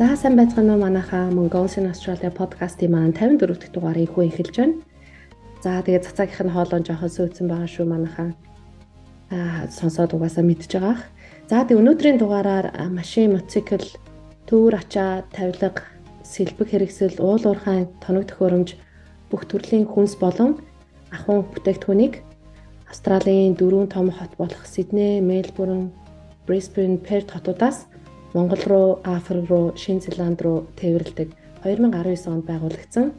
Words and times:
За 0.00 0.16
сайн 0.16 0.32
байцгаана 0.32 0.72
уу 0.74 0.80
манайхаа 0.80 1.28
Mongolian 1.28 1.84
in 1.84 1.90
Australia 1.92 2.30
подкастын 2.32 2.90
маань 2.90 3.12
54 3.12 3.60
дахь 3.60 3.72
дугаарыг 3.76 4.08
хөө 4.16 4.32
эхэлж 4.32 4.56
байна. 4.56 4.80
За 5.60 5.84
тэгээд 5.84 6.06
цацаагийнх 6.08 6.40
нь 6.40 6.54
хоолой 6.56 6.80
жоохон 6.88 7.12
сүйцэн 7.12 7.44
байгаа 7.52 7.68
шүү 7.68 7.84
манайхаа. 7.84 8.32
Аа 9.28 9.68
сонсоод 9.68 10.16
угаасаа 10.16 10.40
мэдж 10.40 10.72
байгаах. 10.72 11.04
За 11.52 11.68
тэгээд 11.68 11.80
өнөөдрийн 11.84 12.16
дугаараар 12.16 12.72
машин, 12.88 13.36
мотоцикл, 13.36 13.84
төвөр 14.48 14.80
ачаа, 14.80 15.28
тавилга, 15.36 15.84
сэлбэг 16.24 16.68
хэрэгсэл, 16.72 17.20
уул 17.20 17.44
уурхайн, 17.44 17.92
тоног 18.00 18.24
төхөөрөмж 18.32 18.80
бүх 19.28 19.44
төрлийн 19.52 19.84
хүнс 19.84 20.16
болон 20.16 20.64
ахуйн 21.12 21.44
бүтээгдэхүүнийг 21.52 22.24
Австралийн 22.88 23.52
дөрвөн 23.52 23.92
том 23.92 24.08
хот 24.08 24.32
болох 24.40 24.64
Сидней, 24.64 25.20
Мельбурн, 25.20 25.92
Brisbane, 26.48 26.96
Perth 26.96 27.36
хотуудаас 27.36 27.84
Монгол 28.34 28.62
руу, 28.66 28.98
Африк 29.04 29.50
руу, 29.50 29.72
Шинэ 29.76 30.00
Зеланд 30.00 30.40
руу 30.42 30.66
тээвэрлэдэг 30.78 31.34
2019 31.64 32.30
онд 32.30 32.44
байгуулагдсан 32.46 33.12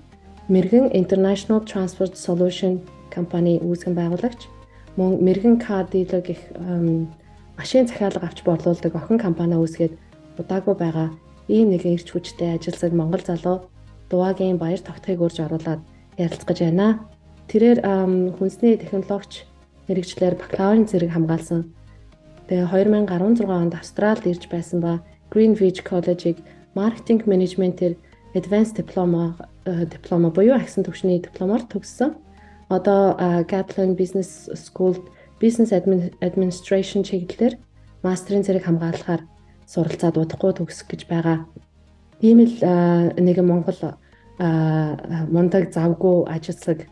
Мэргэн 0.48 0.92
International 0.96 1.60
Transport 1.68 2.16
Solution 2.16 2.80
компани 3.14 3.60
үүсгэн 3.60 3.94
байгуулагч 3.94 4.48
мөн 4.96 5.20
Мэргэн 5.20 5.60
Dealer 5.60 6.22
гэх 6.24 6.42
машин 7.60 7.88
захиалга 7.88 8.28
авч 8.28 8.44
борлуулдаг 8.44 8.96
охин 8.96 9.20
компани 9.20 9.56
үүсгээд 9.60 9.94
удаагүй 10.40 10.76
байгаа 10.80 11.10
ийм 11.52 11.70
нэгэн 11.70 11.96
эрч 12.00 12.08
хүчтэй 12.12 12.56
ажилсаг 12.56 12.92
Монгол 12.96 13.22
залуу 13.22 13.68
Дуваагийн 14.10 14.58
баяр 14.58 14.80
тогтхыг 14.80 15.22
урьж 15.22 15.40
оруулаад 15.40 15.80
ярилцгаж 16.18 16.60
байна. 16.60 17.00
Тэрээр 17.48 17.80
хүнсний 18.36 18.76
технологич 18.76 19.48
мэрэгчлэр 19.88 20.36
бакалаврын 20.36 20.88
зэрэг 20.88 21.12
хамгаалсан. 21.16 21.72
Тэгээ 22.52 22.68
2016 22.68 23.48
онд 23.48 23.80
Австралид 23.80 24.28
ирж 24.28 24.52
байсан 24.52 24.84
ба 24.84 25.00
Greenwich 25.32 25.88
College-ийг 25.88 26.44
маркетинг 26.76 27.24
менежментээр 27.24 27.96
Advanced 28.36 28.76
Diploma 28.76 29.40
э, 29.64 29.88
диплома 29.88 30.36
буюу 30.36 30.60
агсан 30.60 30.84
түвшний 30.84 31.24
дипломоор 31.24 31.64
төгссөн. 31.72 32.20
Одоо 32.68 33.16
Kaplan 33.48 33.96
Business 33.96 34.52
School 34.52 35.00
Business 35.40 35.72
Administration 36.20 37.08
чиглэлээр 37.08 37.56
мастрын 38.04 38.44
зэрэг 38.44 38.68
хамгаалахаар 38.68 39.24
суралцаад 39.64 40.20
удахгүй 40.20 40.52
төгсөх 40.52 40.92
гэж 40.92 41.08
байгаа. 41.08 41.48
Ийм 42.20 42.44
л 42.52 42.60
нэгэн 43.16 43.48
Монгол 43.48 43.96
мундаг 45.32 45.72
завгүй 45.72 46.28
ажилсаг 46.28 46.84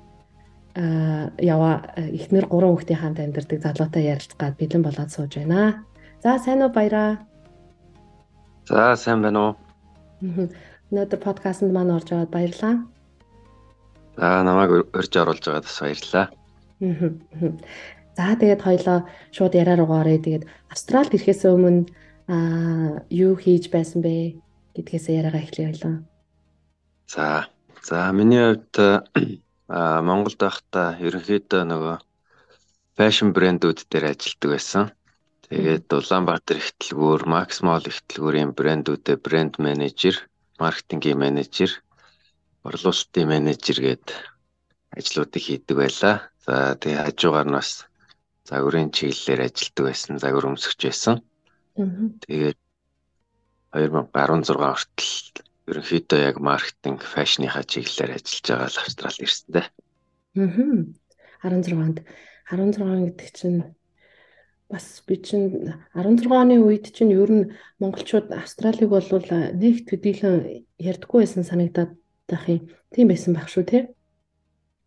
яваа 0.75 1.75
эхнэр 1.97 2.45
гурван 2.45 2.77
хүүхдийн 2.77 2.99
хамт 2.99 3.19
амьдардаг 3.19 3.59
залуутай 3.61 4.03
ярилцах 4.05 4.37
гад 4.37 4.55
бэлэн 4.57 4.83
болоод 4.85 5.09
сууж 5.11 5.35
байна. 5.35 5.85
За 6.23 6.37
сайн 6.37 6.61
уу 6.61 6.69
баяраа. 6.69 7.17
За 8.67 8.95
сайн 8.95 9.21
байна 9.21 9.39
уу. 9.39 9.53
Өнөөдөр 10.91 11.19
подкастт 11.19 11.65
маань 11.65 11.95
орж 11.95 12.13
аваад 12.13 12.29
баярлалаа. 12.29 12.85
За 14.17 14.43
намайг 14.43 14.69
урьж 14.93 15.13
оруулж 15.15 15.43
байгаад 15.45 15.65
бас 15.65 15.79
баярлалаа. 15.81 16.25
За 18.17 18.35
тэгээд 18.35 18.61
хоёлоо 18.61 18.99
шууд 19.31 19.53
яриа 19.55 19.75
руу 19.79 19.95
оръё. 19.95 20.19
Тэгээд 20.21 20.45
Австралид 20.69 21.15
ирэхээс 21.15 21.47
өмнө 21.47 21.87
аа 22.27 23.01
юу 23.09 23.33
хийж 23.39 23.71
байсан 23.73 24.03
бэ 24.03 24.37
гэдгээс 24.75 25.05
яриагаа 25.09 25.43
эхлэе 25.43 25.67
хоёлоо. 25.71 26.03
За. 27.07 27.47
За 27.81 28.11
миний 28.11 28.43
хувьд 28.53 28.75
Монголд 29.69 30.41
байхдаа 30.41 30.97
ерөнхийдөө 30.97 31.63
нөгөө 31.69 31.97
фэшн 32.97 33.29
брэндүүд 33.37 33.79
дээр 33.85 34.05
ажилладаг 34.11 34.49
байсан. 34.49 34.85
Тэгээд 35.45 35.87
Улаанбаатар 35.93 36.57
ихтлгүүр, 36.57 37.21
Max 37.29 37.61
Mall 37.61 37.85
ихтлгүүрийн 37.85 38.57
брэндүүдээ 38.57 39.17
брэнд 39.21 39.61
менежер, 39.61 40.15
маркетингийн 40.57 41.21
менежер, 41.21 41.71
борлуулалтын 42.65 43.29
менежер 43.29 43.77
гээд 43.85 44.07
ажлуудыг 44.97 45.43
хийдэг 45.45 45.75
байлаа. 45.77 46.15
За 46.45 46.73
тэгээ 46.81 47.05
хажуугаар 47.05 47.47
нь 47.49 47.57
бас 47.57 47.85
загварын 48.49 48.89
чиглэлээр 48.89 49.45
ажилладаг 49.45 49.85
байсан, 49.85 50.13
загвар 50.17 50.49
өмсгч 50.49 50.81
байсан. 50.85 51.15
Тэгээд 52.25 52.57
2016 53.73 54.57
хүртэл 54.57 55.48
ерөнхийдөө 55.69 56.19
яг 56.19 56.37
маркетинг, 56.41 56.99
фэшныхаа 57.05 57.63
чиглэлээр 57.63 58.17
ажиллаж 58.17 58.45
байгаа 58.49 58.69
л 58.69 58.81
Австрали 58.81 59.21
ирсэн 59.25 59.49
дээ. 59.53 59.67
Аа. 59.67 60.99
16-нд 61.43 61.97
16 62.49 63.15
гэдэг 63.15 63.29
чинь 63.31 63.59
бас 64.69 65.01
би 65.07 65.15
чинь 65.17 65.71
16 65.95 66.29
оны 66.29 66.59
үед 66.61 66.91
чинь 66.93 67.15
ер 67.15 67.31
нь 67.31 67.49
монголчууд 67.79 68.29
Австралиг 68.35 68.89
бол 68.91 69.07
нэг 69.07 69.75
төдийлөн 69.87 70.67
ярьдаггүй 70.77 71.23
байсан 71.23 71.43
санагдаад 71.47 71.95
байх 72.29 72.45
юм. 72.49 72.61
Тийм 72.93 73.07
байсан 73.09 73.33
байх 73.33 73.49
шүү 73.49 73.63
тий. 73.65 73.81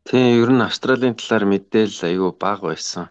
Тийм 0.07 0.43
ер 0.43 0.51
нь 0.53 0.63
Австралийн 0.63 1.17
талаар 1.19 1.45
мэдээлэл 1.49 2.07
аюу 2.11 2.31
бага 2.37 2.71
байсан. 2.71 3.11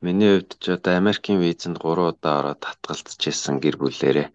Миний 0.00 0.38
хувьд 0.38 0.58
ч 0.62 0.64
одоо 0.74 0.94
Америкийн 0.96 1.42
визэнд 1.42 1.78
3 1.82 2.14
удаа 2.14 2.34
ороод 2.40 2.62
татгалзчихсан 2.62 3.58
гэр 3.62 3.76
бүлээрээ. 3.78 4.28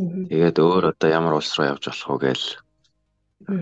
Тэгээд 0.00 0.56
өөр 0.56 0.96
одоо 0.96 1.08
ямар 1.12 1.36
улс 1.36 1.52
руу 1.60 1.68
явж 1.76 1.84
болох 1.92 2.08
вэ 2.08 2.18
гээл 2.24 2.46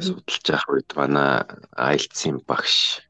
судалж 0.06 0.44
явах 0.47 0.71
үед 0.71 0.91
манай 0.94 1.43
IELTS-ийн 1.75 2.38
багш 2.47 3.03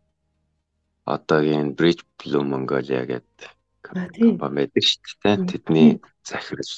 одоогийн 1.04 1.76
Bridge 1.76 2.04
Blue 2.16 2.44
Mongolia 2.44 3.04
гэдэг 3.04 3.52
компани 3.84 4.32
байдаг 4.40 4.84
шүү 4.84 5.16
дээ. 5.20 5.36
Тэдний 5.44 5.90
захирал 6.24 6.72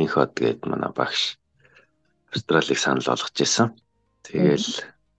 инход 0.00 0.32
гээд 0.40 0.64
манай 0.64 0.92
багш 0.96 1.36
Австралиг 2.32 2.78
санал 2.80 3.04
болгож 3.04 3.36
исэн. 3.36 3.68
Тэгэл 4.24 4.68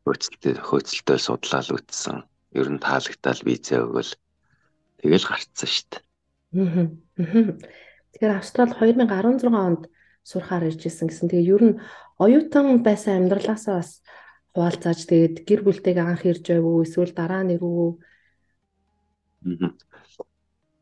хөөцөлтөд 0.06 0.58
хөөцөлтөө 0.66 1.18
судлаад 1.22 1.70
үтсэн. 1.78 2.26
Ер 2.58 2.68
нь 2.74 2.82
таалагдтал 2.82 3.42
визээ 3.46 3.86
өгөөл 3.86 4.14
тэгэл 5.02 5.30
гарцсан 5.30 5.70
шүү 5.70 5.88
дээ. 5.94 6.02
Тэгэхээр 8.18 8.34
Австрал 8.34 8.74
2016 8.74 9.46
онд 9.50 9.86
сурахаар 10.24 10.70
ирж 10.70 10.82
исэн 10.86 11.08
гэсэн. 11.10 11.30
Тэгээ 11.30 11.52
ер 11.56 11.64
нь 11.66 11.76
оюутан 12.22 12.82
байсан 12.86 13.26
амьдралаасаа 13.26 13.76
бас 13.82 13.92
хуваалцааж 14.54 15.00
тэгээд 15.08 15.36
гэр 15.48 15.62
бүлтэйгээ 15.66 16.06
анх 16.06 16.24
ирж 16.28 16.46
байвуу 16.50 16.84
эсвэл 16.86 17.14
дараа 17.16 17.44
нэрвүү. 17.48 17.90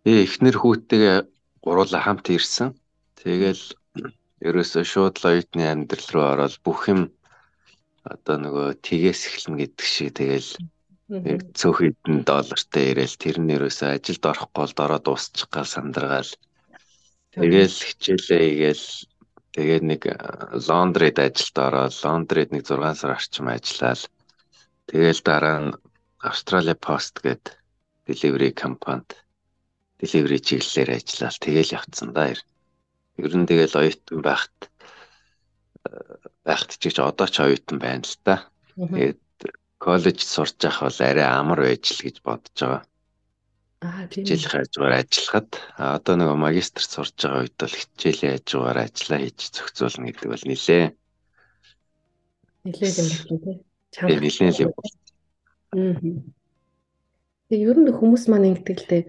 Ээ 0.10 0.20
эхнэр 0.26 0.58
хүүтэйгээ 0.60 1.18
гуруула 1.64 2.00
хамт 2.02 2.28
ирсэн. 2.34 2.76
Тэгэл 3.20 3.64
ерөөсөө 4.48 4.84
шууд 4.88 5.16
л 5.20 5.30
оюутны 5.30 5.64
амьдрал 5.68 6.10
руу 6.14 6.26
ороод 6.34 6.56
бүх 6.64 6.88
юм 6.88 7.02
одоо 8.08 8.36
нөгөө 8.40 8.68
тгээс 8.86 9.22
эхэлнэ 9.28 9.58
гэдэг 9.60 9.88
шиг 9.88 10.10
тэгэл 10.16 10.52
нэг 11.10 11.40
цөөх 11.60 11.78
хэдэн 11.84 12.18
доллартай 12.24 12.84
ирээл 12.92 13.16
тэр 13.20 13.38
нь 13.44 13.54
ерөөсөө 13.58 13.90
ажилд 14.00 14.24
орохгүй 14.32 14.62
бол 14.64 14.74
дороо 14.80 15.00
дуусчих 15.04 15.50
гал 15.52 15.68
сандаргаал 15.68 16.32
тэгэл 17.36 17.76
хичээлээ 17.88 18.44
игээл 18.54 18.86
Тэгээд 19.56 19.84
нэг 19.84 20.02
лондрид 20.68 21.18
ажилд 21.18 21.58
ороод 21.58 21.94
лондрид 22.06 22.50
нэг 22.54 22.64
6 22.70 23.02
сар 23.02 23.12
орчим 23.18 23.48
ажиллаад 23.50 24.02
тэгэл 24.90 25.22
дараа 25.26 25.58
нь 25.64 25.78
Австраlia 26.22 26.76
Post 26.76 27.24
гээд 27.26 27.58
delivery 28.06 28.52
компанид 28.54 29.10
delivery 30.00 30.40
чиглэлээр 30.48 30.90
ажиллаад 30.98 31.38
тэгэл 31.42 31.76
явцсан 31.78 32.10
да. 32.14 32.34
Ер 33.18 33.34
нь 33.36 33.50
тэгэл 33.50 33.80
оюутан 33.82 34.20
байхад 34.22 34.58
байхад 36.46 36.72
ч 36.78 36.82
гэж 36.86 36.98
одоо 37.02 37.28
ч 37.28 37.38
оюутан 37.42 37.78
байна 37.82 38.06
л 38.06 38.18
да. 38.24 38.36
Тэгээд 38.78 39.20
коллеж 39.80 40.20
сурч 40.24 40.58
явах 40.64 40.88
бол 40.88 41.00
арай 41.10 41.28
амар 41.28 41.60
байж 41.66 41.84
л 41.96 42.04
гэж 42.06 42.16
бодож 42.24 42.58
байгаа. 42.60 42.84
Аа 43.80 44.12
тийм. 44.12 44.28
Хичээл 44.28 44.52
хажуугаар 44.52 45.00
ажиллахад 45.00 45.50
одоо 45.80 46.16
нэг 46.20 46.30
магистр 46.36 46.84
сурж 46.84 47.16
байгаа 47.16 47.48
үед 47.48 47.56
бол 47.56 47.76
хичээлийн 47.80 48.36
хажуугаар 48.36 48.78
ажиллаа 48.84 49.20
хийж 49.24 49.40
зохицуулна 49.56 50.06
гэдэг 50.12 50.28
бол 50.28 50.46
нилээ. 50.52 50.86
Нилээ 52.68 52.92
юм 53.00 53.08
байна 53.08 53.40
тий. 53.40 53.56
Чанга 53.96 54.20
нилээ 54.20 54.52
юм. 54.68 54.72
Аа. 55.72 55.96
Тэгээ 57.48 57.68
ер 57.72 57.78
нь 57.80 57.96
хүмүүс 57.96 58.24
маань 58.28 58.50
ингэдэг 58.52 58.78
л 58.84 58.90
дээ 58.92 59.04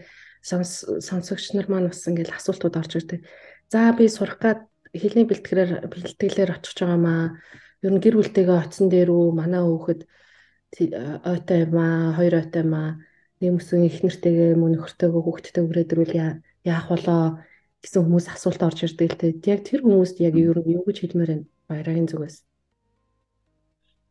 сонсогч 0.46 1.52
нар 1.52 1.67
маань 1.67 1.90
бас 1.90 2.06
ингээл 2.06 2.38
асуултууд 2.38 2.78
орж 2.78 2.93
ирдэг. 2.94 3.26
За 3.69 3.90
би 3.90 4.06
сурах 4.06 4.38
гад 4.38 4.70
хэлний 4.94 5.26
бэлтгэрээр 5.26 5.90
бэлтгэлээр 5.90 6.55
очих 6.55 6.78
байгаа 6.78 6.96
маа. 6.96 7.25
Ер 7.82 7.90
нь 7.90 7.99
гэр 7.99 8.17
бүлтэйгээ 8.22 8.70
оцсон 8.70 8.87
дээр 8.87 9.11
үү 9.11 9.34
манай 9.34 9.67
хүүхэд 9.67 10.06
ойтой 11.26 11.58
юм 11.67 11.75
аа, 11.75 12.14
хоёр 12.14 12.34
ойтой 12.38 12.62
юм 12.62 12.75
аа 12.78 12.90
нэг 13.40 13.50
мөсөн 13.56 13.88
их 13.88 14.04
нэртэйгээ 14.04 14.52
мөн 14.60 14.76
нөхөртөөгөө 14.76 15.22
хүүхдтэйгээ 15.25 15.69
үрээд 15.69 15.92
ирвэл 15.96 16.16
яах 16.69 16.87
болоо 16.92 17.22
гэсэн 17.81 18.04
хүмүүс 18.04 18.26
асуулт 18.28 18.60
орж 18.60 18.78
ирдэг 18.84 19.08
л 19.10 19.19
дээ. 19.20 19.32
Яг 19.48 19.60
тэр 19.64 19.81
хүмүүст 19.81 20.20
яг 20.20 20.37
юу 20.37 20.60
юу 20.60 20.84
гэж 20.84 20.96
хэлмээр 21.00 21.31
байна 21.32 21.46
баярын 21.69 22.08
зүгээс. 22.10 22.37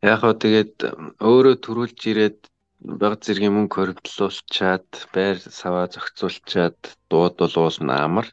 Яг 0.01 0.17
хоо 0.23 0.33
тэгээд 0.33 0.75
өөрөө 1.21 1.55
төрүүлж 1.61 1.99
ирээд 2.09 2.39
баг 2.79 3.19
зэргийн 3.21 3.53
мөнгө 3.53 3.75
хоригдлуулчаад 3.75 4.89
байр 5.13 5.37
саваа 5.37 5.85
зохицуулчаад 5.93 6.79
дуудуулуул 7.11 7.77
амар. 7.91 8.27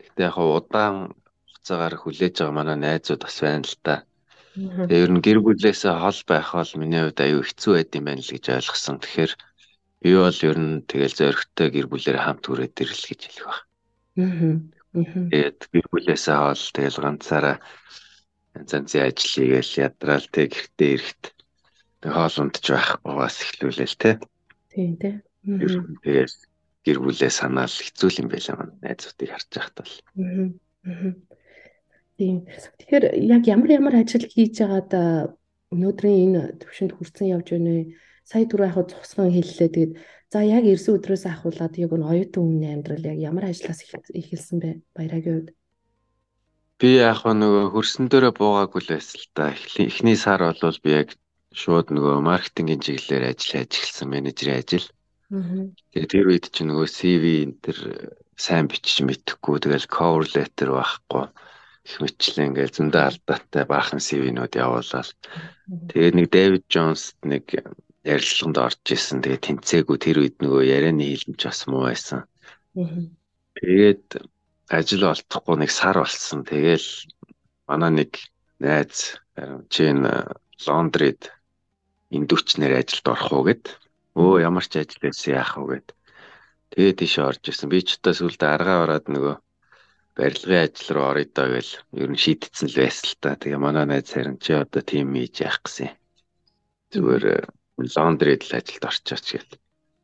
Гэтэ 0.00 0.20
яг 0.30 0.36
удаан 0.38 0.96
хугацаагаар 1.50 1.94
хүлээж 1.98 2.34
байгаа 2.38 2.56
манай 2.56 2.78
найзууд 2.78 3.20
бас 3.26 3.36
байна 3.42 3.66
л 3.66 3.76
да. 3.84 3.96
Тэгээ 4.54 5.02
ер 5.04 5.10
нь 5.12 5.24
гэр 5.26 5.38
бүлээсээ 5.42 5.94
хол 5.98 6.20
байх 6.30 6.48
бол 6.54 6.72
миний 6.80 7.02
хувьд 7.02 7.20
аюу 7.20 7.42
хэцүү 7.44 7.72
байд 7.74 7.90
юм 7.98 8.04
байна 8.06 8.22
л 8.22 8.32
гэж 8.32 8.44
ойлгосон. 8.48 8.96
Тэгэхээр 9.02 9.32
би 10.00 10.10
бол 10.16 10.38
ер 10.48 10.58
нь 10.58 10.80
тэгэл 10.88 11.14
зөрөгтэй 11.16 11.68
гэр 11.70 11.86
бүлээр 11.92 12.18
хамт 12.24 12.44
хүрээд 12.48 12.80
ирэл 12.80 13.04
гэж 13.04 13.20
хэлэх 13.20 13.46
баг. 13.46 13.60
Аа. 14.16 14.56
Тэгээд 15.30 15.60
гэр 15.70 15.86
бүлээсээ 15.92 16.38
хол 16.40 16.64
тэгэл 16.74 16.98
ганцаараа 17.04 17.56
янз 18.56 18.70
янзын 18.74 19.06
ажил 19.06 19.30
хийгээл 19.30 19.72
ядраал 19.86 20.26
тэг 20.32 20.48
гэртээ 20.56 20.90
ирэхт 20.96 21.24
тэг 22.00 22.12
хоолундч 22.16 22.64
байхгүйгаас 22.64 23.36
эхлүүлээл 23.44 23.96
те. 24.00 24.10
Тийм 24.72 24.92
те. 24.96 25.10
Тэгээд 25.44 26.34
гэр 26.84 26.98
бүлээ 27.04 27.30
санаал 27.30 27.70
хэцүү 27.70 28.10
юм 28.24 28.28
байлаа 28.32 28.56
маань 28.56 28.74
найзуудыг 28.80 29.30
харж 29.30 29.48
байхад 29.52 29.76
бол. 29.78 29.94
Аа. 30.16 31.12
Тийм. 32.18 32.36
Тэгэхээр 32.80 33.04
яг 33.30 33.42
ямар 33.46 33.70
ямар 33.78 33.94
ажил 34.00 34.24
хийж 34.24 34.64
байгаад 34.64 34.92
өнөөдрийн 35.70 36.20
энэ 36.24 36.42
төвшөнд 36.60 36.92
хүрсэн 36.98 37.30
явж 37.36 37.54
байна 37.54 37.70
вэ? 37.78 37.84
Сая 38.30 38.46
түрүү 38.46 38.66
яг 38.70 38.78
зогсгон 38.94 39.34
хэллээ. 39.34 39.74
Тэгээд 39.74 39.92
за 40.30 40.38
яг 40.46 40.62
эрсэн 40.62 41.02
өдрөөс 41.02 41.24
ахуулаад 41.26 41.74
яг 41.82 41.90
н 41.98 42.06
оюутан 42.06 42.42
хүний 42.46 42.70
амьдрал 42.70 43.02
яг 43.10 43.18
ямар 43.18 43.50
ажлаас 43.50 43.82
эхэлсэн 43.82 44.58
бэ? 44.62 44.70
Баярагийн 44.94 45.34
үед. 45.34 45.48
Би 46.78 47.02
яг 47.02 47.26
нөгөө 47.26 47.74
хөрсөн 47.74 48.06
дээрээ 48.06 48.38
буугаагүй 48.38 48.80
л 48.86 48.92
байсан 48.94 49.18
л 49.18 49.28
та. 49.34 49.50
Эхний 49.50 50.14
сар 50.14 50.46
бол 50.46 50.78
би 50.78 50.90
яг 50.94 51.18
шууд 51.50 51.90
нөгөө 51.90 52.22
маркетингийн 52.22 52.78
чиглэлээр 52.78 53.34
ажил 53.34 53.66
хийж 53.66 53.72
эхэлсэн 53.74 54.06
менежерийн 54.06 54.62
ажил. 54.62 54.86
Тэгээд 55.90 56.10
тэр 56.14 56.26
үед 56.30 56.46
чи 56.54 56.62
нөгөө 56.62 56.86
CV 56.86 57.24
энэ 57.50 57.58
төр 57.66 57.78
сайн 58.38 58.70
бичиж 58.70 59.02
мэдэхгүй 59.02 59.58
тэгэл 59.58 59.90
cover 59.90 60.22
letter 60.30 60.70
байхгүй 60.70 61.26
их 61.86 61.96
мэтлээ 62.02 62.46
ингээл 62.48 62.76
зөндөө 62.76 63.02
алдаатай 63.10 63.64
баахан 63.66 64.00
CV-нүүд 64.00 64.54
явуулаад 64.58 65.10
тэгээд 65.90 66.14
нэг 66.16 66.26
Дэвид 66.30 66.64
Джонс 66.70 67.14
нэг 67.26 67.44
ярилцлаганд 68.04 68.58
орж 68.58 68.84
исэн. 68.88 69.20
Тэгээд 69.20 69.44
тэнцээгүй 69.44 69.98
тэр 70.00 70.16
үед 70.24 70.36
нөгөө 70.40 70.62
ярианы 70.64 71.04
хэлмж 71.04 71.40
бас 71.44 71.60
муу 71.68 71.84
байсан. 71.88 72.24
Тэгээд 73.60 74.24
ажил 74.72 75.04
олдохгүй 75.04 75.56
нэг 75.60 75.70
сар 75.70 76.00
болсон. 76.00 76.46
Тэгээл 76.48 76.88
манай 77.68 77.90
нэг 77.92 78.10
найз 78.62 79.20
чинь 79.68 80.06
лондрид 80.64 81.28
индүүчнэр 82.08 82.72
ажилд 82.80 83.06
орох 83.12 83.32
уу 83.32 83.44
гэд. 83.44 83.64
Өө 84.16 84.48
ямар 84.48 84.64
ч 84.64 84.80
ажил 84.80 85.02
байсан 85.04 85.36
яах 85.36 85.60
вэ 85.60 85.84
гэд. 85.84 85.88
Тэгээд 86.72 86.98
тийш 86.98 87.14
орж 87.20 87.42
исэн. 87.52 87.68
Би 87.68 87.84
ч 87.84 88.00
одоо 88.00 88.14
сүлдө 88.16 88.46
аргаа 88.48 88.78
ороод 88.88 89.06
нөгөө 89.12 89.36
барилгын 90.16 90.64
ажил 90.64 90.88
руу 90.96 91.06
орё 91.12 91.24
доо 91.28 91.48
гэл 91.52 91.72
ер 92.00 92.10
нь 92.10 92.22
шийдтсэн 92.22 92.68
л 92.70 92.80
байсан 92.80 93.06
л 93.12 93.16
та. 93.20 93.36
Тэгээ 93.36 93.60
манай 93.60 93.84
найз 93.86 94.08
харин 94.08 94.38
чи 94.40 94.56
одоо 94.56 94.82
тим 94.82 95.14
хийж 95.14 95.36
яах 95.44 95.60
гэсэн. 95.62 95.92
Зүгээр 96.90 97.24
лондрид 97.88 98.42
л 98.48 98.56
ажилд 98.58 98.84
орчооч 98.84 99.26
гэл. 99.32 99.52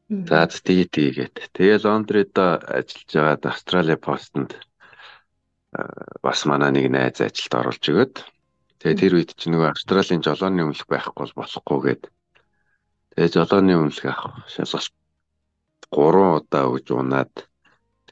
За 0.07 0.47
тэгээ 0.47 0.89
тийгээд. 0.95 1.37
Тэгээ 1.53 1.83
лондрид 1.83 2.33
ажиллаж 2.39 3.11
байгаад 3.11 3.43
Австрали 3.51 3.97
постонд 3.99 4.55
бас 6.23 6.47
манай 6.47 6.71
нэг 6.73 6.87
найз 6.89 7.19
ажилд 7.21 7.53
оруулж 7.59 7.85
өгöd. 7.85 8.15
Тэгээ 8.81 9.01
тэр 9.03 9.13
үед 9.19 9.31
чи 9.35 9.51
нөгөө 9.51 9.75
Австралийн 9.75 10.23
жолооны 10.23 10.63
өмнөх 10.63 10.87
байхгүй 10.87 11.27
бол 11.27 11.39
болохгүй 11.43 11.81
гээд. 11.85 12.03
Тэгээ 13.19 13.35
жолооны 13.35 13.73
өмнөх 13.75 14.05
авах 14.07 14.47
шалгалт 14.47 14.95
3 15.91 16.39
удаа 16.39 16.65
өгж 16.71 16.87
унаад 16.95 17.35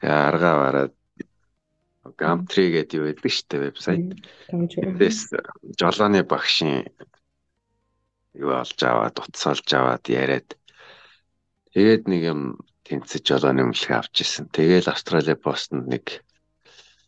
тэгээ 0.01 0.19
аргаа 0.29 0.55
бараад 0.61 0.93
Gumtree 2.19 2.69
гэдэг 2.69 2.97
юу 2.99 3.07
байдаг 3.09 3.31
шүү 3.33 3.47
дээ 3.49 3.61
вебсайт. 3.65 4.05
Тэс 4.99 5.17
жолооны 5.79 6.21
багшийн 6.21 6.85
юу 8.37 8.51
олж 8.61 8.79
аваад 8.83 9.15
утсалж 9.19 9.67
аваад 9.73 10.03
яриад 10.11 10.49
тэгээд 11.73 12.03
нэг 12.11 12.21
юм 12.33 12.41
тэнцэж 12.85 13.23
жолооны 13.25 13.65
өмнөх 13.65 13.89
авч 13.89 14.21
исэн. 14.21 14.45
Тэгээд 14.53 14.85
Австрали 14.93 15.33
постонд 15.33 15.89
нэг 15.89 16.21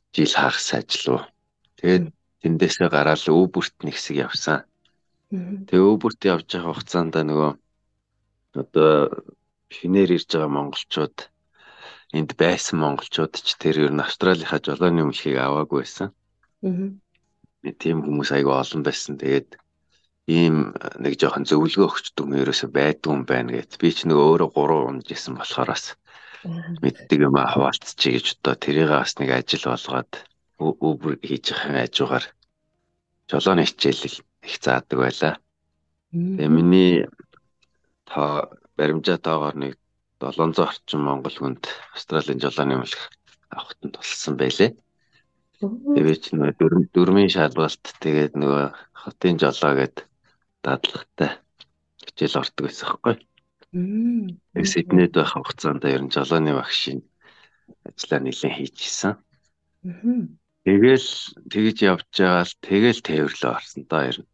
жил 0.09 0.33
хагас 0.33 0.73
ажил 0.73 1.05
уу. 1.13 1.23
Тэгээд 1.77 2.05
тэндээсээ 2.41 2.89
гараад 2.89 3.21
Uber-т 3.29 3.85
нэг 3.85 3.93
хэсэг 3.93 4.17
явсан. 4.25 4.65
Тэгээ 5.29 5.85
Uber-т 5.93 6.21
явж 6.33 6.49
байгаа 6.49 6.73
хугацаанд 6.73 7.13
нөгөө 7.13 7.51
одоо 8.57 8.91
шинээр 9.69 10.17
ирж 10.17 10.29
байгаа 10.33 10.49
монголчууд 10.49 11.17
энд 12.17 12.31
байсан 12.41 12.81
монголчууд 12.81 13.33
ч 13.37 13.47
тэр 13.61 13.85
ер 13.85 13.93
нь 13.93 14.01
Австралийнхаа 14.01 14.57
жолооны 14.65 15.05
өмнөхийг 15.05 15.37
аваагүй 15.37 15.85
байсан. 15.85 16.09
Аа. 16.65 16.89
Тийм 17.77 18.01
хүмүүс 18.01 18.33
айгүй 18.33 18.55
олон 18.57 18.81
байсан. 18.81 19.21
Тэгээд 19.21 19.61
ийм 20.27 20.75
нэг 20.99 21.15
жоохон 21.15 21.47
зөвлөгөө 21.47 21.87
өгч 21.87 22.05
дүм 22.11 22.35
ерөөсө 22.35 22.67
байдгүй 22.67 23.11
юм 23.15 23.23
байна 23.23 23.55
гэд. 23.55 23.79
Би 23.79 23.89
ч 23.95 24.03
нэг 24.03 24.19
өөрөө 24.19 24.49
гурван 24.51 24.99
унж 24.99 25.07
исэн 25.15 25.39
болохоор 25.39 25.71
бас 25.71 25.95
мэддэг 26.83 27.19
юм 27.27 27.35
аа 27.39 27.55
хуваалцчих 27.55 28.11
гэж 28.11 28.25
одоо 28.43 28.55
тэрийг 28.59 28.91
бас 28.91 29.15
нэг 29.23 29.29
ажил 29.31 29.71
болгоод 29.71 30.11
өвөр 30.59 31.15
хийж 31.23 31.45
байгаа 31.55 31.87
хажуугаар 31.87 32.25
жолооны 33.31 33.63
хичээл 33.63 34.03
их 34.43 34.55
заадаг 34.59 34.99
байлаа. 34.99 35.33
Тэгээ 36.11 36.49
миний 36.51 37.07
та 38.03 38.51
баримжаа 38.75 39.17
тоогоор 39.23 39.55
нэг 39.55 39.73
700 40.19 40.59
орчим 40.59 41.01
монгол 41.07 41.35
хүнд 41.39 41.63
Австралийн 41.95 42.43
жолооны 42.43 42.75
мөлх 42.83 43.01
авахт 43.55 43.79
нь 43.83 43.95
тулсан 43.95 44.35
байлээ. 44.35 44.71
Тэгээ 45.61 46.15
чи 46.19 46.35
нөгөө 46.35 46.91
дөрмийн 46.93 47.31
шалгалт 47.31 47.83
тэгээд 48.03 48.33
нөгөө 48.35 48.65
хотын 49.01 49.35
жолоо 49.41 49.73
гэд 49.79 49.95
дадлагтай 50.63 51.31
хичээл 52.01 52.39
ортог 52.41 52.63
байсан 52.65 52.87
байхгүй. 52.87 53.15
Тэгээ 54.53 54.71
Сиднейд 54.71 55.13
байх 55.13 55.33
хугацаанд 55.33 55.83
ер 55.85 56.01
нь 56.05 56.13
жолооны 56.13 56.53
багшийн 56.55 57.01
ажлаа 57.83 58.19
нэлээд 58.21 58.57
хийчихсэн. 58.57 59.13
Тэгэл 60.65 61.09
тэгж 61.51 61.77
явж 61.83 62.07
байгаа 62.11 62.43
л 62.47 62.55
тэгэл 62.63 62.99
тээвэрлээ 63.05 63.51
орсон 63.51 63.83
доо 63.87 64.03
ер 64.09 64.17
нь. 64.19 64.29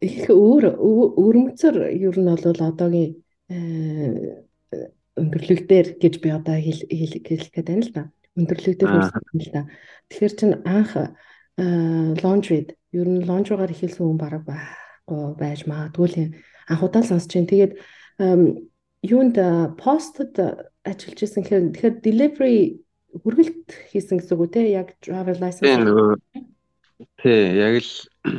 их 0.00 0.28
өөр 0.28 0.64
өрмөцөр 0.76 1.76
ер 1.92 2.16
нь 2.20 2.28
бол 2.28 2.60
одоогийн 2.68 3.26
Э, 3.46 4.42
өндөрлөгдөр 5.16 5.86
гэж 6.02 6.14
би 6.18 6.28
одоо 6.34 6.58
хэлэх 6.58 7.22
гээд 7.22 7.66
байна 7.70 7.84
л 7.86 7.92
да. 7.94 8.02
Өндөрлөгдөр 8.34 8.90
хэлсэн 8.90 9.38
л 9.38 9.50
да. 9.54 9.62
Тэгэхээр 10.10 10.34
чин 10.34 10.52
анх 10.66 10.92
laundry 11.56 12.66
ер 12.92 13.08
нь 13.08 13.24
laundry-гаар 13.28 13.72
ихэлсэн 13.72 14.04
хүн 14.04 14.20
бараг 14.20 14.44
байхгүй 14.44 15.36
байж 15.40 15.60
магадгүй 15.64 16.08
л 16.08 16.16
анхудаа 16.68 17.02
сонсч 17.02 17.32
чинь 17.32 17.48
тэгээд 17.48 17.72
юунд 19.02 19.36
постод 19.80 20.36
ажиллаж 20.84 21.18
исэн 21.22 21.42
гэхээр 21.42 21.64
тэгэхээр 21.72 21.96
delivery 22.04 22.60
хүргэлт 23.22 23.68
хийсэн 23.92 24.20
гэсэн 24.20 24.34
үг 24.36 24.42
үү 24.44 24.52
те 24.52 24.62
яг 24.72 24.88
travel 25.00 25.36
license 25.40 25.64
Тий, 27.20 27.52
яг 27.60 27.84
л 27.84 27.92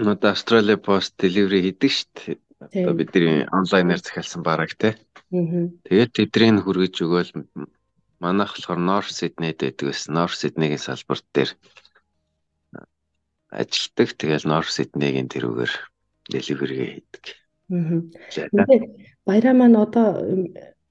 одоо 0.09 0.33
Australia 0.33 0.77
Post 0.77 1.17
delivery 1.21 1.62
хийдэг 1.62 1.93
дээ. 2.17 2.38
Одоо 2.81 2.93
бидний 2.97 3.45
онлайнаар 3.53 4.01
захиалсан 4.01 4.41
бараг 4.41 4.74
тий. 4.81 4.97
Тэгээд 5.29 6.12
тэднийг 6.17 6.65
хүргэж 6.65 6.95
өгөөл 7.05 7.31
манайх 8.17 8.57
болохоор 8.57 8.81
North 8.81 9.13
Sydney-д 9.13 9.62
байдаг 9.62 9.86
гэсэн. 9.93 10.13
North 10.17 10.38
Sydney-гийн 10.41 10.81
салбар 10.81 11.21
дээр 11.33 11.53
ажилтдаг. 13.51 14.10
Тэгэл 14.18 14.50
North 14.50 14.72
Sydney-гийн 14.72 15.32
тэрүүгээр 15.32 15.74
delivery 16.32 16.77
хийдэг. 17.00 17.24
Баяраа 19.27 19.54
маань 19.56 19.75
одоо 19.75 20.24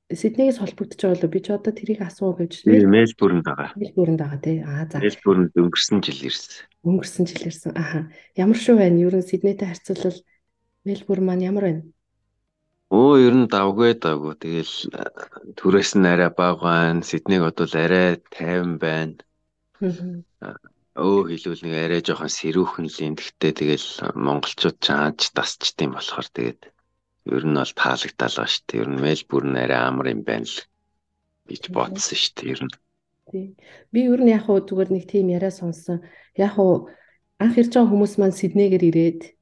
Сиднейгээс 0.06 0.62
холбогдож 0.62 1.02
байгаа 1.02 1.18
л 1.18 1.34
би 1.34 1.40
ч 1.42 1.50
одоо 1.50 1.74
тэрийг 1.74 1.98
асуу 1.98 2.30
гэж 2.38 2.62
Мельбурнд 2.62 3.42
байгаа. 3.42 3.74
Мельбурнд 3.74 4.22
байгаа 4.22 4.38
тий. 4.38 4.62
Аа 4.62 4.86
за. 4.86 5.02
Мельбурнд 5.02 5.50
өнгөрсөн 5.58 5.98
жил 5.98 6.30
ирсэн. 6.30 6.62
Өнгөрсөн 6.86 7.26
жил 7.26 7.42
ирсэн. 7.50 7.74
Аха. 7.74 8.06
Ямар 8.38 8.54
шүү 8.54 8.78
байна? 8.78 9.02
Ер 9.02 9.18
нь 9.18 9.26
Сиднейтэй 9.26 9.66
харьцуулбал 9.66 10.22
Мельбурн 10.86 11.26
маань 11.26 11.42
ямар 11.50 11.64
байна? 11.66 11.82
Өө 12.94 13.18
ер 13.18 13.34
нь 13.34 13.50
давгүй 13.50 13.98
давгүй. 13.98 14.38
Тэгэл 14.38 14.74
түрээс 15.58 15.98
нь 15.98 16.06
арай 16.06 16.30
бага 16.30 16.62
байна. 16.70 17.02
Сиднейг 17.02 17.42
бодвол 17.42 17.74
арай 17.74 18.22
тайван 18.30 18.78
байна. 18.78 19.18
Өө 20.96 21.28
хэлвэл 21.28 21.62
нэг 21.64 21.74
арай 21.76 22.00
жоохон 22.00 22.32
сэрүүхэн 22.32 22.88
л 22.88 22.98
юм. 23.04 23.14
Гэхдээ 23.20 23.52
тэгэл 23.52 23.88
монголчууд 24.16 24.76
чаач 24.80 25.20
тасчт 25.36 25.76
юм 25.84 25.92
болохоор 25.92 26.28
тэгээд 26.32 26.60
ер 27.36 27.44
нь 27.44 27.58
бол 27.60 27.72
таалагдал 27.76 28.32
байгаа 28.32 28.48
шүү 28.48 28.64
дээ. 28.64 28.80
Ер 28.80 28.88
нь 28.88 29.02
Мельбурн 29.04 29.54
арай 29.60 29.80
амар 29.84 30.08
юм 30.08 30.24
байна 30.24 30.48
л 30.48 30.56
гэж 31.52 31.62
бодсон 31.76 32.16
шүү 32.16 32.34
дээ. 32.40 32.52
Ер 32.56 32.60
нь. 32.64 32.74
Тий. 33.28 33.46
Би 33.92 34.00
ер 34.08 34.20
нь 34.24 34.32
яг 34.32 34.48
хуу 34.48 34.64
зүгээр 34.64 34.90
нэг 34.96 35.04
тийм 35.04 35.28
яриа 35.36 35.52
сонсон. 35.52 36.00
Яг 36.32 36.56
хуу 36.56 36.88
анх 37.44 37.60
ирж 37.60 37.76
байгаа 37.76 37.92
хүмүүс 37.92 38.14
маань 38.16 38.32
Сиднейгэр 38.40 38.88
ирээд 38.88 39.36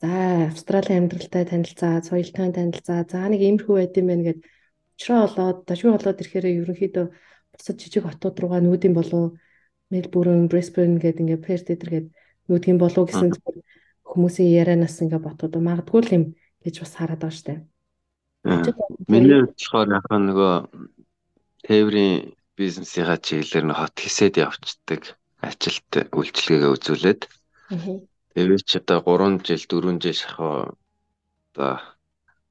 За 0.00 0.48
Австралийн 0.48 1.04
амьдралтай 1.04 1.44
танилцаа, 1.44 2.00
соёлтой 2.00 2.48
танилцаа. 2.56 3.04
За 3.04 3.28
нэг 3.28 3.44
иймэрхүү 3.44 3.76
байд 3.76 3.98
юм 4.00 4.08
байна 4.08 4.24
гэд 4.32 4.40
очроо 4.96 5.28
болоод, 5.28 5.58
дашгүй 5.68 5.92
болоод 5.92 6.20
ирэхээр 6.24 6.46
ерөнхийдөө 6.64 7.06
бусад 7.52 7.76
жижиг 7.76 8.08
хотууд 8.08 8.36
руугаа 8.40 8.64
нүүдийн 8.64 8.96
болов 8.96 9.36
Мельбурн, 9.90 10.46
Бrisbane 10.46 11.02
гэдэг 11.02 11.20
ингээ 11.20 11.44
Perth 11.44 11.68
эдэр 11.74 11.90
гээд 11.90 12.06
юу 12.50 12.58
тийм 12.62 12.78
болов 12.78 13.10
гэсэн 13.10 13.34
хүмүүсийн 14.06 14.54
ярианаас 14.54 15.02
ингээ 15.02 15.18
ботоод 15.18 15.54
магадгүй 15.58 16.00
л 16.02 16.14
юм 16.14 16.24
гэж 16.62 16.74
бас 16.82 16.94
хараад 16.94 17.22
байгаа 17.22 17.38
штэ. 17.38 17.54
Миний 19.10 19.42
болохоор 19.44 19.88
яг 19.90 20.06
нөгөө 20.10 20.54
тээврийн 21.66 22.34
бизнесийнхаа 22.56 23.18
чиглэлээр 23.18 23.66
нь 23.66 23.76
хот 23.76 23.96
хэсэд 24.00 24.34
явцдаг 24.40 25.02
ажилт 25.42 25.92
үйлчлэгээ 26.14 26.70
үзүүлээд. 26.74 27.22
Тэгээд 28.34 28.62
ч 28.68 28.72
одоо 28.80 28.98
3 29.04 29.42
жил 29.46 29.64
4 29.66 29.98
жил 30.02 30.16
шахаа 30.16 30.74
одоо 31.50 31.72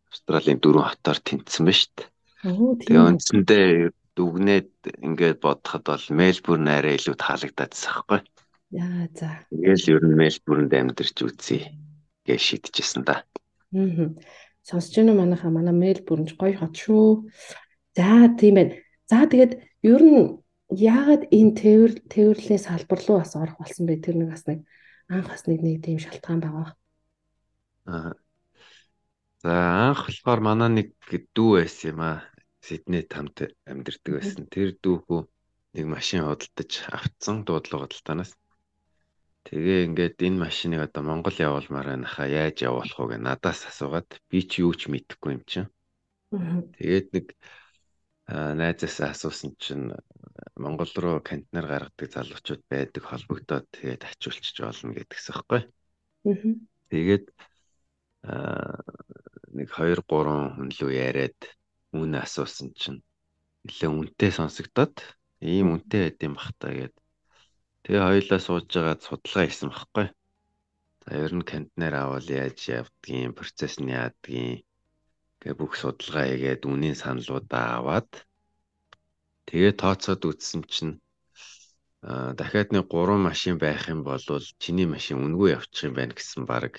Австралийн 0.09 0.59
дөрвөн 0.59 0.89
хотоор 0.89 1.19
тэнцсэн 1.21 1.63
ба 1.65 1.73
штт. 1.73 1.97
Тэгээ 2.41 3.07
үндсэндээ 3.09 3.93
дүгнээд 4.19 4.99
ингээд 4.99 5.39
бодоход 5.39 5.83
бол 5.87 6.05
Мельбурн 6.11 6.67
арай 6.67 6.99
илүү 6.99 7.15
таалагдаад 7.15 7.71
байхгүй. 7.71 8.19
Яа 8.75 9.07
за. 9.15 9.47
Тэгэл 9.47 9.87
ер 9.95 10.03
нь 10.03 10.19
Мельбурнд 10.19 10.71
амьдарч 10.75 11.17
үзье 11.23 11.71
гэж 12.27 12.39
шийдчихсэн 12.43 13.07
да. 13.07 13.23
Аа. 13.71 14.11
Сонсож 14.67 14.99
байна 14.99 15.15
манайха 15.15 15.47
манай 15.47 15.71
Мельбурн 15.71 16.27
гоё 16.35 16.59
хот 16.59 16.75
шүү. 16.75 17.31
За 17.95 18.27
тийм 18.35 18.59
байна. 18.59 18.75
За 19.07 19.23
тэгээд 19.23 19.53
ер 19.87 20.03
нь 20.03 20.43
яагаад 20.67 21.31
энэ 21.31 21.55
тээвэр 21.55 21.93
тээвэрлэлийн 22.11 22.59
салбар 22.59 22.99
руу 23.07 23.23
бас 23.23 23.39
орох 23.39 23.55
болсон 23.55 23.87
бэ? 23.87 24.03
Тэр 24.03 24.19
нэг 24.19 24.35
бас 24.35 24.43
нэг 24.43 24.67
анх 25.07 25.31
бас 25.31 25.47
нэг 25.47 25.63
нэг 25.63 25.79
тийм 25.79 25.97
шалтгаан 26.03 26.43
байгаа. 26.43 26.75
Аа 27.87 28.19
За 29.39 29.55
анх 29.87 30.03
болохоор 30.11 30.41
манай 30.43 30.67
нэг 30.67 30.87
дүү 31.31 31.63
байсан 31.63 31.95
юм 31.95 32.01
аа. 32.03 32.19
Сиднейд 32.65 33.09
хамт 33.13 33.37
амьдардаг 33.69 34.13
байсан. 34.19 34.45
Тэр 34.51 34.75
дүүхүү 34.83 35.21
нэг 35.75 35.85
машин 35.95 36.25
худалдаж 36.27 36.71
авцсан 36.91 37.45
дуудлага 37.47 37.87
худалдаанаас. 37.87 38.35
Тэгээ 39.47 39.87
ингээд 39.87 40.17
энэ 40.27 40.41
машиныг 40.45 40.81
одоо 40.85 41.03
Монгол 41.07 41.33
явуулмаар 41.33 41.87
байна 41.95 42.07
хаа 42.09 42.27
яаж 42.27 42.57
явуулах 42.69 42.99
вэ 42.99 43.15
гэ 43.15 43.17
надаас 43.23 43.65
асуугаад 43.71 44.09
би 44.29 44.39
ч 44.43 44.61
юу 44.61 44.73
ч 44.75 44.91
мэдэхгүй 44.91 45.31
юм 45.39 45.43
чинь. 45.47 45.69
Тэгээд 46.77 47.07
нэг 47.15 47.25
найзаасаа 48.29 49.15
асуусан 49.15 49.55
чинь 49.57 49.89
Монгол 50.59 50.91
руу 51.01 51.17
контейнер 51.23 51.65
гаргадаг 51.65 52.07
залуучууд 52.13 52.61
байдаг 52.69 53.03
холбогдоод 53.07 53.65
тэгээд 53.73 54.05
ачуулчих 54.05 54.59
болно 54.61 54.93
гэдгсэн 54.93 55.33
хэвхэв. 55.33 55.63
Тэгээд 56.93 57.25
нэг 59.57 59.67
2 59.73 60.03
3 60.05 60.59
хүн 60.59 60.69
лөө 60.77 60.91
яриад 60.93 61.39
үнэ 61.97 62.17
асуусан 62.25 62.69
чинь 62.79 63.01
нэлээ 63.65 63.89
үнэтэй 63.89 64.31
сонсогдоод 64.35 64.95
ийм 65.41 65.67
үнэтэй 65.73 66.01
байд 66.03 66.19
юм 66.27 66.33
бах 66.37 66.51
та 66.59 66.69
гэд. 66.77 66.95
Тэгээ 67.83 68.03
хоёулаа 68.05 68.39
сууж 68.43 68.67
байгаа 68.69 68.97
судалгаа 68.99 69.45
хийсэн 69.47 69.69
багхгүй. 69.71 70.07
За 71.03 71.11
ер 71.25 71.33
нь 71.33 71.47
контейнер 71.49 71.95
авал 71.97 72.27
яаж 72.27 72.59
явдгийг, 72.79 73.33
процесс 73.39 73.75
нь 73.81 73.93
яадгийг 73.95 74.67
гэ 75.41 75.51
бүх 75.55 75.73
судалгаа 75.79 76.25
хийгээд 76.27 76.67
үнийн 76.67 76.97
саналуудаа 76.99 77.65
аваад 77.79 78.11
тэгээ 79.47 79.73
тооцоод 79.81 80.21
үзсэн 80.29 80.61
чинь 80.67 80.95
а 82.03 82.31
дахиад 82.39 82.69
нэг 82.71 82.87
3 82.91 83.17
машин 83.27 83.55
байх 83.59 83.87
юм 83.87 84.03
бол 84.03 84.23
чиний 84.63 84.87
машин 84.87 85.23
үнгүй 85.23 85.55
явчих 85.57 85.87
юм 85.87 85.95
байна 85.95 86.13
гэсэн 86.15 86.43
баг 86.47 86.73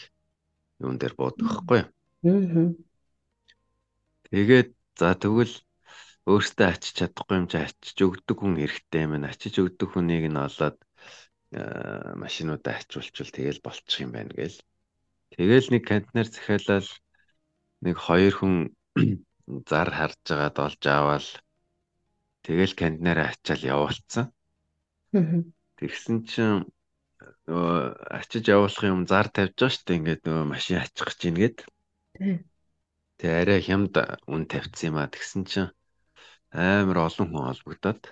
юун 0.80 0.96
дээр 0.96 1.14
буудах 1.16 1.60
байхгүй. 1.60 1.80
Аа. 1.84 2.72
Тэгээд 4.28 4.70
за 4.98 5.14
тэгвэл 5.14 5.54
өөртөө 6.30 6.66
ачиж 6.72 6.94
чадахгүй 6.98 7.36
юм 7.40 7.46
чи 7.50 7.56
ачиж 7.58 7.98
өгдөг 8.06 8.36
хүн 8.38 8.54
хэрэгтэй 8.60 9.02
юм. 9.06 9.12
Ачиж 9.24 9.54
өгдөг 9.62 9.88
хүнийг 9.90 10.24
нь 10.30 10.42
олоод 10.46 10.78
машинуудаа 12.22 12.74
ачуулчвал 12.78 13.32
тэгэл 13.34 13.64
болчих 13.64 14.04
юм 14.04 14.12
байна 14.14 14.32
гээл. 14.38 14.58
Тэгэл 15.34 15.68
нэг 15.74 15.82
контейнер 15.90 16.28
захиалал 16.30 16.88
нэг 17.84 17.96
хоёр 17.96 18.34
хүн 18.38 18.54
зар 19.70 19.90
харж 19.90 20.20
байгаад 20.28 20.56
олж 20.66 20.82
аваад 20.86 21.26
тэгэл 22.46 22.78
контейнераа 22.78 23.34
ачаал 23.34 23.62
явуулсан. 23.74 24.26
Тэгсэн 25.78 26.16
чинь 26.30 26.68
нөгөө 27.48 27.80
ачиж 28.18 28.44
явуулах 28.54 28.84
юм 28.86 29.02
зар 29.10 29.26
тавьж 29.34 29.56
байгаа 29.58 29.74
шүү 29.74 29.84
дээ. 29.86 29.98
Ингээд 29.98 30.22
нөгөө 30.24 30.46
машин 30.52 30.78
ачих 30.78 31.06
гэж 31.08 31.20
ийн 31.26 31.36
Тэгээ 33.20 33.40
арай 33.44 33.60
хямд 33.60 33.94
үн 34.32 34.48
тавьчихсан 34.48 34.88
юм 34.88 34.96
а 34.96 35.12
тэгсэн 35.12 35.44
чинь 35.44 35.68
амар 36.56 37.04
олон 37.04 37.28
хүн 37.28 37.44
холбогдоод. 37.52 38.02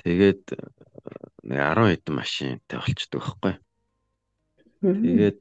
Тэгээд 0.00 0.44
нэг 1.44 1.58
10 1.60 1.92
хэдэн 1.92 2.16
машинтай 2.16 2.78
болчдөг 2.80 3.20
байхгүй. 3.20 3.54
Тэгээд 4.80 5.38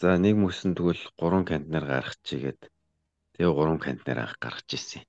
за 0.00 0.08
нэг 0.16 0.34
мөсөн 0.40 0.72
тэгвэл 0.72 1.04
3 1.20 1.44
контейнер 1.44 1.84
гаргах 1.84 2.16
чигээд 2.24 2.60
тэгээ 3.36 3.52
3 3.52 3.76
контейнер 3.84 4.18
анх 4.24 4.40
гаргаж 4.40 4.68
ирсэн. 4.72 5.04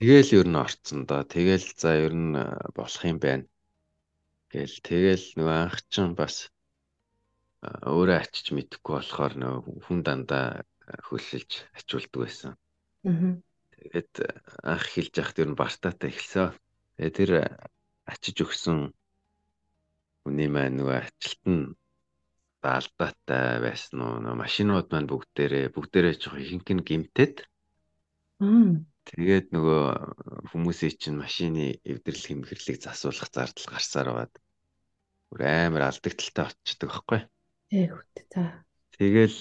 Тэгээл 0.00 0.34
ер 0.40 0.48
нь 0.48 0.56
орцсон 0.64 1.04
доо. 1.04 1.28
Тэгээл 1.28 1.68
за 1.76 2.00
ер 2.00 2.16
нь 2.16 2.32
болох 2.72 3.04
юм 3.04 3.20
байна 3.20 3.44
Гэл 4.52 4.76
тэгэл 4.88 5.26
нөгөө 5.36 5.56
анх 5.60 5.76
чинь 5.92 6.16
бас 6.16 6.36
өөрөө 7.92 8.16
ачиж 8.16 8.46
мэдэхгүй 8.56 8.94
болохоор 8.96 9.32
нөгөө 9.36 9.84
хүн 9.84 9.98
дандаа 10.06 10.64
хөллөж 11.06 11.50
ачуулдаг 11.78 12.18
байсан. 12.22 12.52
Тэгээд 13.74 14.12
анх 14.64 14.84
хэлж 14.92 15.14
яхад 15.22 15.38
ер 15.42 15.48
нь 15.50 15.60
бартаатай 15.60 16.10
эхэлсэн. 16.10 16.56
Тэгээд 16.98 17.16
тэр 17.18 17.30
ачиж 18.08 18.36
өгсөн 18.42 18.78
хүний 20.22 20.48
маань 20.50 20.76
нөгөө 20.78 20.96
ачлалт 20.98 21.44
нь 21.46 21.64
алдаатай 22.58 23.62
байсан 23.62 23.96
уу 24.02 24.18
нөгөө 24.18 24.42
машинууд 24.44 24.86
маань 24.90 25.08
бүгдээрээ 25.08 25.66
бүгдээрээ 25.72 26.14
жоох 26.18 26.36
ихэнх 26.42 26.68
нь 26.74 26.86
гимтээд 26.88 27.36
Тэгээд 29.08 29.56
нөгөө 29.56 29.84
хүмүүсийн 30.52 30.94
чинь 31.00 31.16
машины 31.16 31.80
эвдрэл 31.80 32.28
хэмхэрлийг 32.28 32.78
засуулах 32.84 33.32
зардал 33.32 33.66
гарсаар 33.72 34.08
байгаад 34.12 34.34
бүр 35.32 35.40
амар 35.48 35.82
алдагдaltaй 35.88 36.44
очдөг 36.52 36.88
байхгүй. 36.92 37.20
Тэг 37.72 37.90
үт 37.96 38.16
за. 38.28 38.44
Тэгэл 39.00 39.38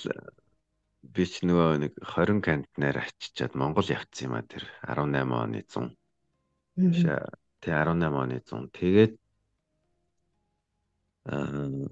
би 1.16 1.24
ч 1.26 1.46
нөгөө 1.48 1.70
нэг 1.84 1.94
20 2.02 2.42
контейнер 2.48 3.00
ачичаад 3.04 3.54
Монгол 3.62 3.88
явцсан 3.88 4.28
юм 4.28 4.36
а 4.38 4.42
тэр 4.44 4.64
18 4.84 5.32
оны 5.44 5.62
100. 5.64 5.96
Тэг 7.62 7.74
18 7.74 8.22
оны 8.24 8.38
100. 8.42 8.72
Тэгээд 8.76 9.14
аа 11.32 11.88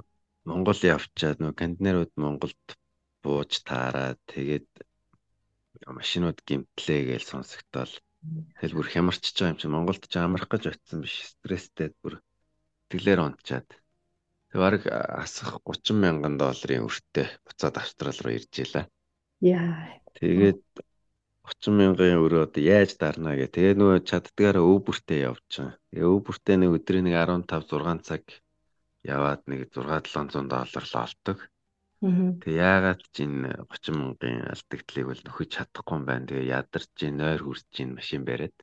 Монгол 0.46 0.78
явчаад 0.78 1.42
нөгөө 1.42 1.60
контейнерууд 1.62 2.14
Монголд 2.22 2.66
бууж 3.26 3.52
таараад 3.66 4.22
тэгээд 4.30 4.70
машинууд 6.00 6.40
гимтлээ 6.48 7.02
гэж 7.10 7.24
сонсогдоод 7.34 7.92
тэгэл 8.58 8.78
бүр 8.78 8.88
хямарчж 8.94 9.34
байгаа 9.34 9.54
юм 9.54 9.60
чи 9.62 9.68
Монголд 9.74 10.04
ч 10.06 10.14
амрах 10.22 10.50
гэж 10.50 10.64
очисон 10.70 11.02
биш 11.02 11.16
стресстэй 11.34 11.90
бүр 12.02 12.22
тэглэр 12.90 13.20
онцаад 13.26 13.68
тэг 14.50 14.60
баг 14.62 14.82
асах 15.24 15.58
30 15.66 15.98
мянган 16.04 16.38
долларын 16.42 16.86
өртөө 16.88 17.28
буцаад 17.46 17.76
Австрал 17.82 18.18
руу 18.22 18.34
ирж 18.38 18.54
илаа. 18.64 18.86
Яа. 19.46 20.02
Тэгээд 20.18 20.62
30 21.46 21.78
мянган 21.78 22.18
өрөө 22.26 22.50
одоо 22.50 22.64
яаж 22.66 22.98
дарна 22.98 23.38
гэ. 23.38 23.54
Тэгээ 23.54 23.78
нөгөө 23.78 24.00
чаддгаараа 24.10 24.66
өвбөртөө 24.66 25.18
явчихсан. 25.30 25.70
Тэгээ 25.94 26.10
өвбөртөө 26.10 26.56
нэг 26.58 26.72
өдрийн 26.78 27.06
нэг 27.06 27.16
15 27.22 27.70
6 27.70 28.02
цаг 28.10 28.24
яваад 29.06 29.42
нэг 29.46 29.70
6 29.70 30.10
700 30.10 30.50
доллар 30.50 30.86
л 30.90 30.96
олдог. 31.06 31.38
Тэг 32.42 32.54
яагаад 32.58 33.02
ч 33.14 33.16
энэ 33.26 33.50
30 33.70 33.94
мянган 33.94 34.50
алдагдлыг 34.50 35.06
бол 35.06 35.22
нөхөж 35.26 35.50
чадахгүй 35.54 35.96
юм 35.98 36.04
байна. 36.10 36.26
Тэгээ 36.30 36.52
ядарч 36.58 36.98
нойр 37.14 37.42
хүрч 37.46 37.74
машин 37.94 38.22
бариад. 38.26 38.58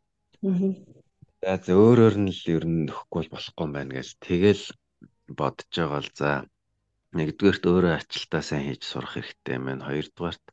За 1.42 1.54
за 1.62 1.72
өөрөөр 1.78 2.16
нь 2.22 2.34
л 2.34 2.42
ер 2.50 2.64
нь 2.66 2.86
нөхгүй 2.90 3.30
бол 3.30 3.32
болохгүй 3.34 3.64
юм 3.66 3.72
байна 3.78 3.92
гэж 3.98 4.08
тэгэл 4.18 4.64
бодож 5.38 5.70
байгаа 5.70 6.02
л 6.02 6.10
за 6.18 6.30
нэгдүгээрт 7.14 7.64
өөрөө 7.70 7.92
ачлалтаа 7.98 8.42
сайн 8.42 8.64
хийж 8.66 8.82
сурах 8.90 9.14
хэрэгтэй 9.14 9.54
юм 9.58 9.64
байна. 9.70 9.86
Хоёрдугаарт 9.86 10.44
аа 10.50 10.51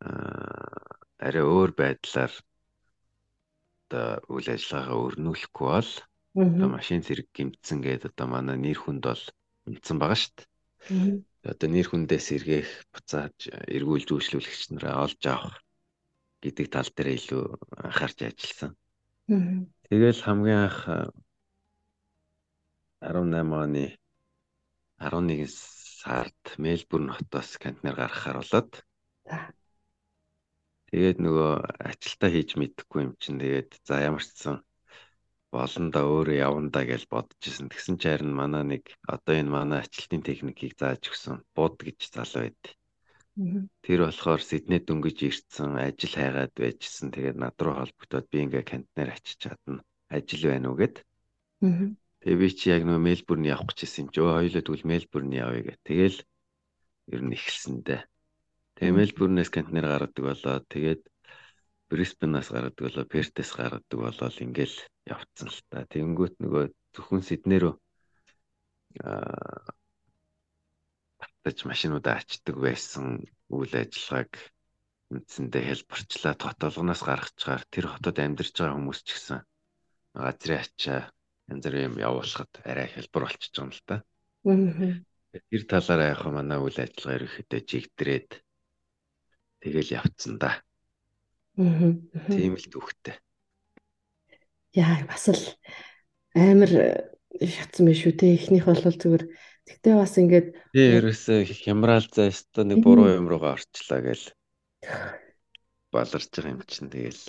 арай 0.00 1.44
өөр 1.44 1.70
байдлаар 1.74 2.32
одоо 3.88 4.20
үйл 4.28 4.48
ажиллагаагаа 4.52 5.04
өрнүүлэхгүй 5.06 5.68
бол 5.68 5.92
одоо 6.38 6.68
машин 6.68 7.02
зэрэг 7.02 7.28
гимтсэн 7.34 7.82
гэдэг 7.82 8.12
одоо 8.12 8.26
манай 8.30 8.56
нэр 8.60 8.78
хүнд 8.78 9.02
бол 9.08 9.24
унтсан 9.66 9.96
байгаа 9.98 10.18
шүү 10.20 10.34
дээ. 10.36 10.46
Одоо 11.50 11.68
нэр 11.72 11.86
хүндээс 11.88 12.26
эргээх 12.36 12.70
буцааж 12.92 13.38
эргүүлж 13.74 14.08
үйлчлүүлэгч 14.12 14.62
нараа 14.76 15.08
олж 15.08 15.22
авах 15.26 15.56
гэдэг 16.42 16.66
тал 16.70 16.90
дээр 16.94 17.08
илүү 17.18 17.42
анхаарч 17.82 18.18
ажилласан. 18.22 18.72
Тэгэл 19.88 20.20
хамгийн 20.22 20.62
анх 20.68 20.80
18 23.00 23.52
оны 23.64 23.84
11 24.98 25.48
сард 26.02 26.42
Мельбурн 26.58 27.10
хотоос 27.14 27.58
контейнер 27.62 27.96
гаргахаар 27.98 28.38
болоод 28.42 28.72
тэгээд 30.88 31.18
нөгөө 31.24 31.52
ажилтаа 31.90 32.30
хийж 32.32 32.50
мэдэхгүй 32.60 33.00
юм 33.06 33.12
чинь 33.22 33.40
тэгээд 33.42 33.70
за 33.86 33.94
ямар 34.08 34.24
ч 34.24 34.30
сан 34.42 34.56
болно 35.52 35.88
да 35.94 36.00
өөрөө 36.04 36.36
явна 36.48 36.68
да 36.74 36.82
гэж 36.84 37.02
бодож 37.12 37.40
исэн. 37.48 37.72
Тэгсэн 37.72 37.96
чинь 38.00 38.12
харин 38.12 38.32
манай 38.36 38.64
нэг 38.72 38.84
одоо 39.14 39.34
энэ 39.40 39.54
манай 39.56 39.80
ачлалтын 39.80 40.22
техникийг 40.28 40.72
зааж 40.76 41.02
өгсөн 41.08 41.36
бууд 41.56 41.76
гэж 41.80 41.98
залуу 42.12 42.42
байд. 42.44 42.62
Тэр 43.84 43.98
болохоор 44.04 44.42
Сиднейд 44.44 44.84
дөнгөж 44.86 45.18
ирсэн, 45.28 45.72
ажил 45.80 46.12
хайгаад 46.12 46.52
байжсэн. 46.52 47.08
Тэгээд 47.14 47.36
над 47.40 47.56
руу 47.64 47.74
холбогдоод 47.80 48.26
би 48.28 48.38
ингээ 48.44 48.64
кантнаар 48.68 49.10
очиж 49.16 49.36
чадна. 49.40 49.80
Ажил 50.12 50.42
байна 50.50 50.68
уу 50.68 50.76
гэд. 50.76 50.96
Тэгээ 52.20 52.40
би 52.42 52.48
чи 52.58 52.66
яг 52.74 52.82
нөө 52.84 52.98
Мельбурн 52.98 53.44
явах 53.48 53.72
гэжсэн 53.72 54.12
чи 54.12 54.20
өө 54.20 54.36
хоёулаа 54.36 54.62
тэгвэл 54.66 54.90
Мельбурн 54.90 55.32
явъя 55.32 55.62
гэх. 55.64 55.78
Тэгэл 55.86 56.18
ер 57.14 57.20
нь 57.24 57.34
эхэлсэндээ. 57.36 58.00
Тэгээ 58.78 58.94
Мельбурнээс 58.94 59.50
кантнаар 59.50 59.90
гаргадаг 59.90 60.24
болоо. 60.24 60.56
Тэгээд 60.70 61.02
Брисбенаас 61.90 62.48
гаргадаг 62.54 62.78
болоо, 62.86 63.04
Пертес 63.10 63.50
гаргадаг 63.58 63.98
болоо 63.98 64.30
ингээл 64.30 64.76
явцсан 65.10 65.50
л 65.50 65.60
та. 65.66 65.82
Тэнгүүт 65.90 66.38
нөгөө 66.38 66.64
зөвхөн 66.94 67.26
Сидней 67.26 67.58
рүү 67.58 67.74
аа 69.02 69.74
татаж 71.18 71.58
машинуудаа 71.66 72.14
ачдаг 72.20 72.56
байсан 72.60 73.06
үйл 73.50 73.72
ажиллагааг 73.82 74.32
үндсэндээ 75.14 75.64
хэлбэрчлээ 75.66 76.34
хотолгоноос 76.36 77.02
гаргачаар 77.02 77.62
тэр 77.72 77.86
хотод 77.88 78.16
амьдарч 78.20 78.54
байгаа 78.54 78.76
хүмүүс 78.76 79.00
ч 79.02 79.08
гэсэн 79.16 79.40
газрын 80.14 80.60
ачаа 80.62 81.00
янз 81.50 81.64
бүрийн 81.64 81.88
юм 81.88 81.96
явуулахад 82.06 82.52
арай 82.68 82.88
хэлбэр 82.92 83.24
болчихж 83.24 83.54
байгаа 83.56 83.64
юм 83.64 83.72
л 83.72 83.82
та. 83.88 83.96
Тэр 85.50 85.62
талаараа 85.72 86.12
яг 86.12 86.22
манай 86.28 86.58
үйл 86.60 86.78
ажиллагаа 86.84 87.18
ерөөхдөө 87.18 87.60
жигдрээд 87.70 88.30
тэгэл 89.62 89.94
явцсан 89.98 90.38
да. 90.38 90.60
Тийм 91.56 92.54
л 92.54 92.66
төвхтэй. 92.70 93.18
Яа 94.74 95.02
бас 95.10 95.26
л 95.32 95.42
амар 96.34 96.70
шатсан 97.38 97.90
байх 97.90 97.98
шүү 97.98 98.14
те. 98.14 98.34
Эхнийх 98.38 98.70
бол 98.70 98.78
зүгээр 98.78 99.24
Тэгтээ 99.68 99.94
бас 100.00 100.14
ингээд 100.16 100.48
тий 100.72 100.88
ерөөсөө 100.96 101.38
хямраал 101.60 102.06
заастаа 102.08 102.64
нэг 102.64 102.80
буруу 102.80 103.12
юм 103.12 103.28
руугаа 103.28 103.60
орчлаа 103.60 104.00
гээл 104.00 104.24
баларч 105.92 106.32
байгаа 106.32 106.52
юм 106.56 106.62
чинь 106.64 106.88
тэгэл 106.88 107.22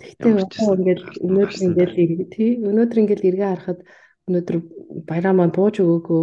Тэгтээ 0.00 0.32
ингээд 0.32 1.00
өнөөдөр 1.20 1.92
ингээд 2.00 2.30
тий 2.32 2.50
өнөөдөр 2.64 2.98
ингээд 3.04 3.26
эргээ 3.28 3.50
харахад 3.52 3.80
өнөөдөр 4.32 4.56
баяраа 5.04 5.34
маань 5.36 5.52
бууж 5.52 5.84
өгөөгүй 5.84 6.22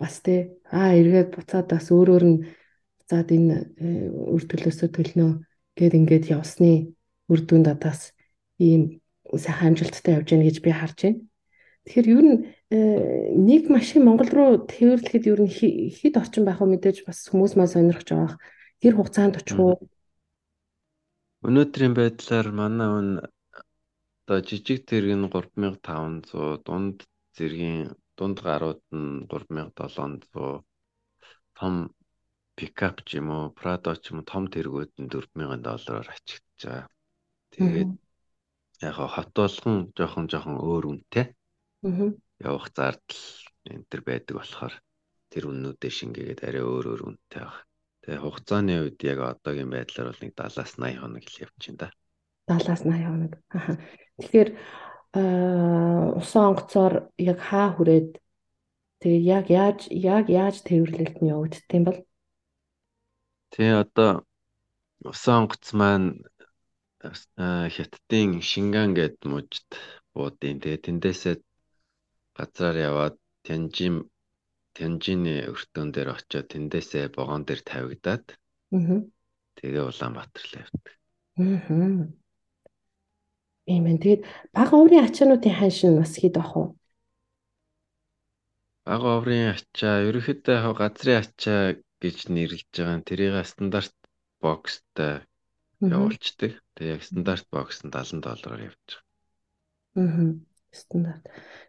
бас 0.00 0.14
тий 0.24 0.56
аа 0.72 0.96
эргээд 0.96 1.36
буцаад 1.36 1.68
бас 1.68 1.86
өөр 1.92 2.08
өөр 2.16 2.24
нь 2.32 2.38
буцаад 3.02 3.28
энэ 3.34 3.56
э, 3.82 4.08
үр 4.14 4.42
төлөөсөө 4.46 4.88
төлнө 4.94 5.42
гэд 5.74 5.92
ингээд 5.98 6.30
явсны 6.30 6.94
үр 7.26 7.40
дүнд 7.42 7.66
адаас 7.66 8.14
ийм 8.62 9.02
сайхан 9.26 9.74
амжилттай 9.74 10.14
явж 10.22 10.28
гэнэ 10.30 10.46
гэж 10.46 10.56
би 10.62 10.70
харж 10.70 10.98
байна. 11.02 11.20
Тэгэхээр 11.82 12.06
ер 12.14 12.22
нь 12.22 12.38
э, 12.70 13.34
нэг 13.34 13.66
машин 13.66 14.06
Монгол 14.06 14.30
руу 14.30 14.52
тээвэрлэхэд 14.70 15.26
ер 15.26 15.40
нь 15.42 15.50
хэд 15.50 16.14
орчин 16.14 16.46
байх 16.46 16.62
вэ 16.62 16.70
мэдээж 16.78 17.02
бас 17.02 17.26
хүмүүс 17.26 17.58
маань 17.58 17.74
сонирхож 17.74 18.06
байгаа. 18.06 18.38
Тэр 18.78 18.94
хугацаанд 18.94 19.38
очих 19.42 19.58
уу? 19.58 19.82
Өнөөдрийн 21.42 21.94
байдлаар 21.98 22.48
манай 22.54 22.86
хүн 22.86 23.08
одоо 24.22 24.38
жижиг 24.46 24.86
зэрэг 24.86 25.18
нь 25.18 25.26
3500, 25.26 26.62
дунд 26.62 27.02
зэргийн 27.34 27.98
дунд 28.14 28.38
гарууд 28.46 28.82
нь 28.94 29.26
3700, 29.26 30.62
том 31.58 31.74
пикап 32.56 33.02
ч 33.06 33.18
юм 33.18 33.28
уу, 33.32 33.54
Прадо 33.56 33.96
ч 33.96 34.12
юм 34.12 34.20
уу 34.20 34.26
том 34.28 34.44
тэргүүд 34.52 34.92
нь 35.00 35.08
4000 35.08 35.62
доллараар 35.62 36.08
ачигдж 36.12 36.60
байгаа. 36.68 36.88
Тэгээд 37.52 37.90
яг 38.82 38.96
хот 38.96 39.30
болгон 39.34 39.76
жоохон 39.96 40.26
жоохон 40.28 40.56
өөр 40.58 40.84
үнэтэй 40.90 41.26
явах 42.42 42.68
зардал 42.74 43.22
энэ 43.70 43.86
төр 43.90 44.02
байдаг 44.02 44.34
болохоор 44.36 44.74
тэр 45.30 45.44
үннүүдээ 45.48 45.92
шингээгээд 45.98 46.40
арай 46.44 46.62
өөр 46.62 46.86
өөр 46.92 47.02
үнэтэй 47.08 47.42
баг. 47.46 47.58
Тэгээ 48.02 48.22
хугацааны 48.22 48.74
үед 48.82 48.98
яг 49.06 49.18
одоогийн 49.22 49.70
байдлаар 49.70 50.10
бол 50.10 50.22
нэг 50.22 50.32
70-аас 50.34 50.74
80 50.74 50.98
хоног 50.98 51.24
л 51.24 51.42
явчихин 51.46 51.76
да. 51.78 51.88
70-аас 52.50 52.82
80 52.82 53.06
хоног. 53.06 53.32
Тэгэхээр 54.18 54.50
усан 56.18 56.42
онгоцоор 56.50 56.94
яг 57.22 57.38
хаа 57.38 57.68
хүрээд 57.76 58.18
тэгээ 59.00 59.22
яг 59.22 59.46
яаж 59.50 59.80
яг 59.90 60.26
яаж 60.26 60.56
тээвэрлэлт 60.66 61.22
нь 61.22 61.30
явагддаг 61.30 61.76
юм 61.78 61.84
бол 61.86 62.00
Тэгээ 63.52 63.76
одоо 63.84 64.10
усан 65.04 65.44
онгоц 65.44 65.64
маань 65.78 66.08
хятадын 67.74 68.30
Шинган 68.50 68.90
гэд 68.98 69.16
мужид 69.30 69.70
буудын. 70.14 70.56
Тэгээ 70.62 70.84
тэндээсээ 70.86 71.36
газраар 72.36 72.76
яваад 72.88 73.14
Тянжин 73.44 74.08
Тянжины 74.76 75.34
өртөөн 75.52 75.88
дээр 75.92 76.08
очиод 76.16 76.48
тэндээсээ 76.52 77.12
вагон 77.16 77.42
дээр 77.44 77.60
тавигдаад 77.60 78.24
аа 78.72 79.00
тэгээ 79.58 79.84
Улаанбаатар 79.84 80.44
л 80.48 80.54
явдаг. 80.64 80.86
Аа. 81.36 82.08
Тийм 83.68 83.84
ээ. 83.86 84.00
Тэгээд 84.02 84.22
бага 84.56 84.74
оврын 84.80 85.04
ачаануудын 85.06 85.58
ханшин 85.60 86.00
бас 86.00 86.16
хэд 86.16 86.36
ах 86.40 86.52
вэ? 86.56 86.64
Бага 88.88 89.08
оврын 89.20 89.52
ачаа 89.54 89.96
ерөөхдөө 90.08 90.56
яг 90.56 90.76
газрын 90.80 91.20
ачаа 91.22 91.62
гэж 92.02 92.18
нэрлэж 92.34 92.68
байгаа 92.74 92.98
нь 92.98 93.06
тэрийг 93.06 93.38
стандарт 93.46 93.94
бокстай 94.42 95.22
явуулцдаг. 95.78 96.58
Тэгээ 96.74 96.94
яг 96.98 97.02
стандарт 97.06 97.46
бокс 97.54 97.86
нь 97.86 97.94
70 97.94 98.20
доллараар 98.26 98.66
явж 98.74 98.88
байгаа. 98.90 99.06
Аа 100.02 100.50
стандарт. 100.72 101.24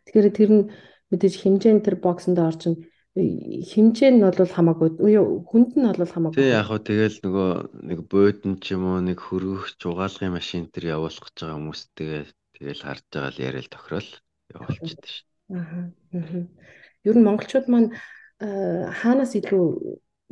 Тэгэхээр 0.08 0.28
тэр 0.34 0.52
нь 0.52 0.64
мэдээж 1.12 1.36
хэмжээ 1.44 1.74
нь 1.76 1.86
тэр 1.86 2.00
боксонд 2.00 2.40
орчин 2.40 2.88
хэмжээ 3.14 4.12
нь 4.16 4.24
бол 4.24 4.50
хамаагүй 4.50 4.90
хүнд 5.46 5.72
нь 5.78 5.86
бол 5.86 6.14
хамаагүй. 6.14 6.40
Тий 6.40 6.50
яг 6.50 6.66
хөө 6.72 6.82
тэгэл 6.82 7.18
нөгөө 7.22 7.52
нэг 7.86 8.00
буудан 8.10 8.54
ч 8.58 8.74
юм 8.74 8.90
уу 8.90 9.00
нэг 9.04 9.20
хөргөх 9.22 9.78
жугаалгын 9.78 10.34
машин 10.34 10.66
тэр 10.74 10.98
явуулах 10.98 11.22
гэж 11.30 11.36
байгаа 11.38 11.58
хүмүүстэйгээ 11.62 12.24
тэгэл 12.58 12.82
харж 12.82 13.04
байгаа 13.14 13.32
л 13.36 13.44
яриад 13.44 13.70
тохирол 13.70 14.12
явуулчихдаг 14.50 15.10
шин. 15.14 15.28
Аа. 15.54 15.94
Ер 17.06 17.16
нь 17.20 17.28
монголчууд 17.28 17.68
маань 17.70 17.94
хаанаас 18.42 19.38
илүү 19.38 19.66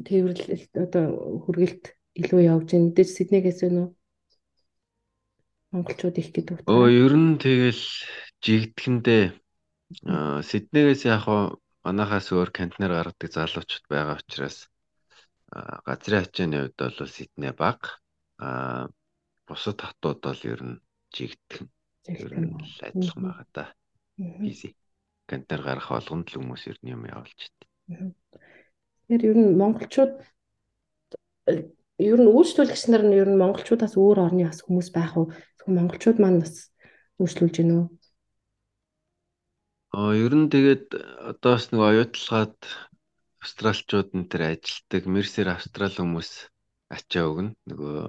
тээвэрлэл 0.08 0.66
одоо 0.84 1.06
хүргэлт 1.46 1.84
илүү 2.20 2.42
явж 2.54 2.68
байна. 2.72 2.86
Мэдээж 2.92 3.10
Сиднейгээс 3.12 3.62
уу? 3.68 3.96
Монголчууд 5.72 6.16
их 6.20 6.30
гэдэг. 6.36 6.68
Өө 6.68 6.88
ер 6.92 7.14
нь 7.16 7.40
тэгэл 7.40 7.84
жигдэхэндээ 8.44 9.24
Сиднейгээс 10.50 11.04
яг 11.08 11.24
хаа 11.26 11.56
манахаас 11.86 12.28
өөр 12.36 12.50
кантнер 12.52 12.92
гаргадаг 12.92 13.32
залуучууд 13.32 13.86
байгаа 13.88 14.20
учраас 14.20 14.58
газрын 15.88 16.24
ачааны 16.24 16.58
хувьд 16.60 16.78
бол 16.80 17.16
Сидней 17.16 17.54
баг. 17.56 17.80
Аа 18.44 18.92
бусад 19.48 19.80
хотууд 19.80 20.20
бол 20.24 20.42
ер 20.44 20.62
нь 20.64 20.82
жигдэх 21.16 21.68
ер 22.08 22.32
нь 22.36 22.56
адилхан 22.88 23.24
байгаа 23.24 23.48
да. 23.56 23.66
Бизи. 24.18 24.76
Кантнер 25.30 25.62
гарах 25.64 25.88
болгонд 25.92 26.28
л 26.30 26.38
хүмүүс 26.40 26.64
ер 26.72 26.78
нь 26.84 26.92
юм 26.96 27.04
явуулж 27.08 27.40
байна. 27.88 28.16
Тэгэхээр 29.12 29.28
ер 29.28 29.40
нь 29.44 29.60
монголчууд 29.60 30.14
ер 32.00 32.20
нь 32.24 32.32
үйлчлүүлэгч 32.32 32.84
нар 32.88 33.04
нь 33.04 33.20
ер 33.20 33.28
нь 33.28 33.42
монголчуудаас 33.44 34.00
өөр 34.00 34.24
орны 34.24 34.48
бас 34.48 34.64
хүмүүс 34.64 34.88
байх 34.96 35.20
уу? 35.20 35.36
Зөвхөн 35.60 35.76
монголчууд 35.76 36.18
маань 36.24 36.40
бас 36.40 36.72
үйлчлүүлж 37.20 37.56
гинэ 37.60 37.76
үү? 37.76 37.86
Аа 40.00 40.16
ер 40.16 40.32
нь 40.32 40.48
тэгээд 40.48 40.96
одоос 41.28 41.76
нэг 41.76 41.82
оюутлагаад 41.92 42.56
австралчууд 43.44 44.16
энэ 44.16 44.30
төр 44.32 44.44
ажилтдаг 44.48 45.04
Мерсер 45.12 45.48
австрал 45.52 45.92
хүмүүс 45.92 46.32
ачаа 46.96 47.28
өгнө. 47.28 47.52
Нөгөө 47.68 48.00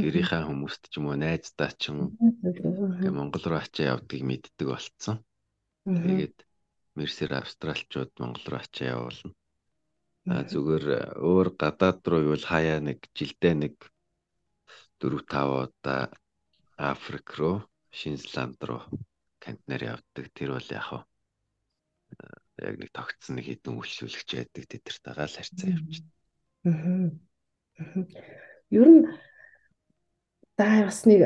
гэрийнхаа 0.00 0.48
хүмүүст 0.48 0.88
ч 0.88 0.96
юм 0.96 1.12
уу 1.12 1.20
найздаа 1.20 1.76
ч 1.76 1.92
юм 1.92 2.08
уу 2.08 3.12
Монгол 3.12 3.44
руу 3.52 3.60
ачаа 3.60 4.00
явдгийг 4.00 4.24
мэддэг 4.24 4.64
болцсон. 4.64 5.20
Тэгээд 5.84 6.40
Мерсер 6.96 7.36
австралчууд 7.36 8.16
Монгол 8.16 8.48
руу 8.48 8.64
ачаа 8.64 8.96
явуулна. 8.96 9.36
Зүгээр 10.28 11.16
өөр 11.16 11.48
гадаад 11.56 12.00
руу 12.04 12.34
юу 12.34 12.36
хаяа 12.36 12.80
нэг 12.84 13.08
жилдээ 13.16 13.54
нэг 13.56 13.74
4 15.00 15.24
5 15.24 15.64
удаа 15.64 16.12
Африк 16.76 17.28
руу, 17.40 17.64
Шинзланд 17.88 18.60
руу 18.60 18.84
кантнаар 19.40 19.96
явдаг. 19.96 20.28
Тэр 20.36 20.52
бол 20.56 20.68
яг 20.68 20.84
хаа 20.84 21.02
яг 22.60 22.76
нэг 22.76 22.90
тогтсон 22.92 23.40
нэг 23.40 23.48
хідэн 23.48 23.80
үйлчлүүлэгч 23.80 24.30
байдаг 24.36 24.64
тэдэртэйгээ 24.68 25.24
л 25.24 25.36
харьцаа 25.40 25.68
явчихна. 25.72 26.10
Аа. 26.68 27.08
Ер 28.68 28.88
нь 28.92 29.02
даа 30.60 30.84
бас 30.84 31.08
нэг 31.08 31.20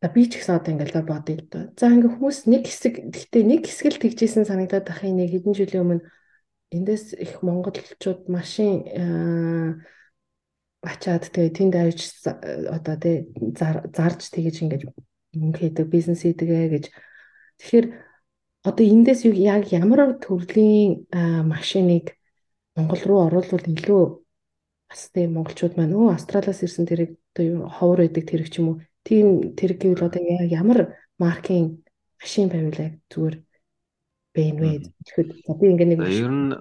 би 0.00 0.22
ч 0.28 0.40
гэсэн 0.40 0.56
одоо 0.56 0.72
ингээл 0.72 1.04
бодъё 1.04 1.36
л 1.36 1.48
доо. 1.52 1.64
За 1.76 1.92
ингээ 1.92 2.16
хүмүүс 2.16 2.38
нэг 2.48 2.64
хэсэг 2.64 2.94
гэхдээ 3.12 3.44
нэг 3.44 3.68
хэсэг 3.68 3.86
л 3.92 4.00
тэгжсэн 4.00 4.48
санагдаад 4.48 4.88
ахын 4.88 5.20
нэг 5.20 5.32
хэдэн 5.32 5.52
жилийн 5.52 5.84
өмнө 5.84 6.04
эндээс 6.70 7.12
их 7.18 7.42
монголчууд 7.42 8.28
машин 8.28 8.86
ачаад 10.84 11.24
тэгээ 11.32 11.56
тэнд 11.56 11.74
авч 11.76 12.00
одоо 12.76 12.96
тэ 13.00 13.28
зарж 13.96 14.20
тэгэж 14.32 14.56
ингэж 14.62 14.82
мөнгө 15.36 15.58
хийдэг 15.60 15.86
бизнес 15.88 16.22
хийдэг 16.22 16.48
гэж. 16.48 16.84
Тэгэхээр 17.58 17.86
одоо 18.68 18.84
эндээс 18.84 19.20
юу 19.28 19.34
яг 19.34 19.72
ямар 19.72 20.16
төрлийн 20.20 21.04
машиныг 21.44 22.16
Монгол 22.76 23.02
руу 23.06 23.20
оруулвал 23.26 23.64
илүү 23.64 24.04
бас 24.90 25.10
тийм 25.14 25.38
монголчууд 25.38 25.74
маань 25.76 25.94
өө 25.94 26.14
Австралиас 26.16 26.60
ирсэн 26.64 26.86
тэрэг 26.90 27.10
одоо 27.32 27.68
ховор 27.70 27.98
байдаг 28.02 28.24
тэрэг 28.26 28.48
ч 28.50 28.58
юм 28.60 28.66
уу 28.68 28.76
тийм 29.06 29.54
тэрэг 29.58 29.78
гэвэл 29.80 30.06
одоо 30.08 30.22
яг 30.22 30.50
ямар 30.50 30.78
маркийн 31.18 31.84
машин 32.20 32.48
байвал 32.50 32.78
яг 32.86 32.94
зүгээр 33.12 33.36
байна 34.34 34.60
вэ 34.60 34.70
гэхэд 35.06 35.28
за 35.46 35.52
би 35.58 35.64
ингээ 35.70 35.88
нэг 35.90 36.00
ер 36.10 36.32
нь 36.34 36.52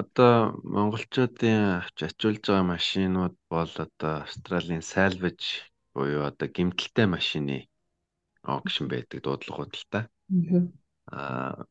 одоо 0.00 0.56
монголчуудын 0.74 1.80
авч 1.80 1.98
ачуулж 2.08 2.42
байгаа 2.44 2.72
машинууд 2.74 3.34
бол 3.52 3.72
одоо 3.86 4.12
Австралийн 4.24 4.84
salvage 4.92 5.48
буюу 5.94 6.24
одоо 6.30 6.48
гимтэлтэй 6.48 7.06
машины 7.06 7.56
auction 8.44 8.86
байдаг 8.88 9.18
дуудлагууд 9.22 9.72
л 9.76 9.84
та. 9.92 10.00
Аа 11.12 11.64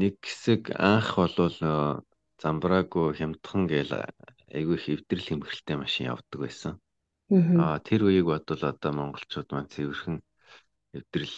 нэг 0.00 0.14
хэсэг 0.22 0.62
анх 0.74 1.16
болвол 1.18 1.58
замбраагүй 2.42 3.14
хямдхан 3.18 3.62
гээл 3.70 3.94
айгүй 4.56 4.78
хэвдрэл 4.78 5.28
хэмхрэлтэй 5.28 5.76
машин 5.78 6.10
явдаг 6.12 6.38
байсан. 6.44 6.74
Аа 7.30 7.78
тэр 7.86 8.06
үеийг 8.06 8.26
бодвол 8.28 8.62
одоо 8.72 8.92
монголчууд 8.92 9.48
маань 9.50 9.72
цэвэрхэн 9.72 10.18
хэвдрэл 10.92 11.36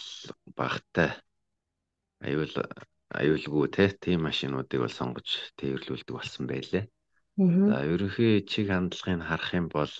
багтай 0.57 1.09
аюул 2.21 2.53
аюулгүй 3.19 3.67
те 3.75 3.85
тийм 4.03 4.23
машинуудыг 4.27 4.79
бол 4.81 4.97
сонгож 4.99 5.27
тээвэрлүүлдэг 5.59 6.15
болсон 6.15 6.45
байлээ. 6.47 6.85
За 7.69 7.77
ерөнхий 7.93 8.43
чиг 8.51 8.67
хандлагыг 8.71 9.23
харах 9.27 9.51
юм 9.59 9.67
бол 9.67 9.93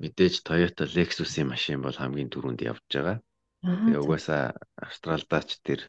мэдээж 0.00 0.34
Toyota 0.46 0.84
Lexus-ийн 0.96 1.48
машин 1.52 1.80
бол 1.82 1.96
хамгийн 1.96 2.32
түрүүнд 2.32 2.60
явж 2.70 2.84
байгаа. 2.92 3.18
Тэгээ 3.64 4.02
угаасаа 4.04 4.42
Австралдаач 4.76 5.50
тэр 5.66 5.80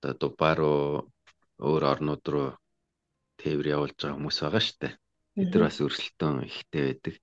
одоо 0.00 0.12
Дубай 0.20 0.54
руу 0.56 1.12
өөр 1.68 1.82
орнууд 1.92 2.24
руу 2.32 2.48
тээвэр 3.40 3.72
явуулж 3.76 3.96
байгаа 3.98 4.16
хүмүүс 4.16 4.38
байгаа 4.42 4.62
шүү 4.64 4.78
дээ. 4.82 4.94
Бид 5.36 5.50
нар 5.52 5.64
бас 5.68 5.78
өрсөлдөөн 5.84 6.36
ихтэй 6.48 6.82
байдаг. 6.86 7.14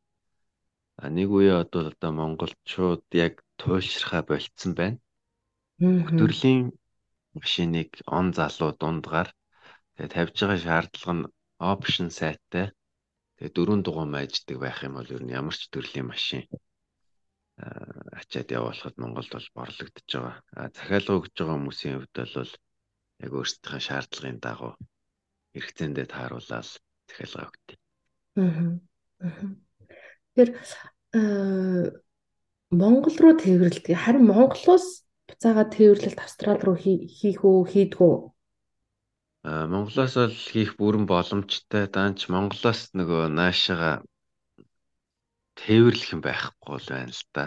А 1.01 1.05
нэг 1.11 1.29
үе 1.37 1.51
одоо 1.63 1.81
одоо 1.91 2.11
монголчууд 2.15 3.03
яг 3.25 3.33
туйлшрахаа 3.59 4.23
болцсон 4.29 4.71
байна. 4.79 4.97
Төрлийн 6.19 6.71
машиныг 7.37 7.89
он 8.17 8.27
залуу 8.37 8.71
дундгаар 8.81 9.29
тэгээ 9.95 10.13
тавьж 10.15 10.35
байгаа 10.39 10.59
шаардлага 10.65 11.13
нь 11.17 11.29
option 11.71 12.07
сайттай 12.19 12.65
тэгээ 13.37 13.55
дөрөв 13.55 13.79
дугуй 13.83 14.07
майждаг 14.09 14.57
байх 14.61 14.79
юм 14.87 14.93
бол 14.97 15.13
ер 15.15 15.23
нь 15.23 15.35
ямар 15.39 15.55
ч 15.59 15.61
төрлийн 15.73 16.07
машин 16.11 16.43
ачаад 18.19 18.51
явуулахад 18.51 18.95
Монголд 18.99 19.31
бол 19.31 19.47
борлогдож 19.55 20.09
байгаа. 20.11 20.35
А 20.59 20.67
захиалга 20.75 21.17
өгж 21.19 21.31
байгаа 21.39 21.55
хүмүүсийн 21.55 21.95
хувьд 21.95 22.15
бол 22.35 22.51
яг 23.23 23.31
өөрсдийнхээ 23.31 23.87
шаардлагын 23.87 24.39
дагуу 24.43 24.73
хэрэгцээндээ 25.55 26.07
тааруулаад 26.11 26.67
захиалга 27.07 27.47
өгдөг. 27.47 27.79
Аа. 28.35 28.75
Тэгэхээр 30.35 30.51
Монгол 32.75 33.15
руу 33.23 33.33
тээвэрлэдэг. 33.39 33.95
Харин 33.95 34.27
Монголоос 34.27 35.04
буцаага 35.29 35.63
тээвэрлэлт 35.73 36.19
Австрал 36.25 36.59
руу 36.65 36.77
хийх 36.81 37.39
үү, 37.49 37.59
хийдгүү? 37.71 38.15
Аа 39.51 39.65
Монголоос 39.73 40.13
бол 40.21 40.35
хийх 40.49 40.71
бүрэн 40.79 41.05
боломжтой. 41.11 41.83
Даанч 41.95 42.19
Монголоос 42.33 42.81
нөгөө 42.97 43.23
наашаага 43.39 43.91
тээвэрлэх 45.59 46.09
юм 46.15 46.21
байхгүй 46.25 46.69
бол 46.73 46.87
байна 46.89 47.13
л 47.13 47.23
да. 47.35 47.45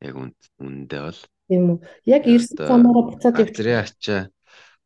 Яг 0.00 0.14
үнэндээ 0.20 1.02
бол. 1.06 1.20
Тийм 1.48 1.64
үү. 1.72 1.78
Яг 2.16 2.22
ирсэн 2.34 2.56
замаараа 2.68 3.04
буцаад 3.08 3.34
явчих. 3.40 3.56
Газрын 3.56 3.80
ачаа 3.84 4.22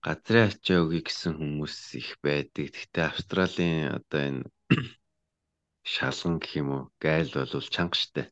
газрын 0.04 0.46
ачаа 0.50 0.78
өгье 0.84 1.00
гэсэн 1.06 1.32
хүмүүс 1.38 1.76
их 2.00 2.10
байдаг. 2.26 2.66
Гэхдээ 2.74 3.04
Австралийн 3.06 3.78
одоо 3.98 4.20
энэ 4.28 4.42
шалган 5.92 6.34
гэх 6.42 6.52
юм 6.60 6.68
уу 6.74 6.82
гайл 7.02 7.30
бол 7.34 7.66
чанга 7.74 7.98
штэ. 7.98 8.22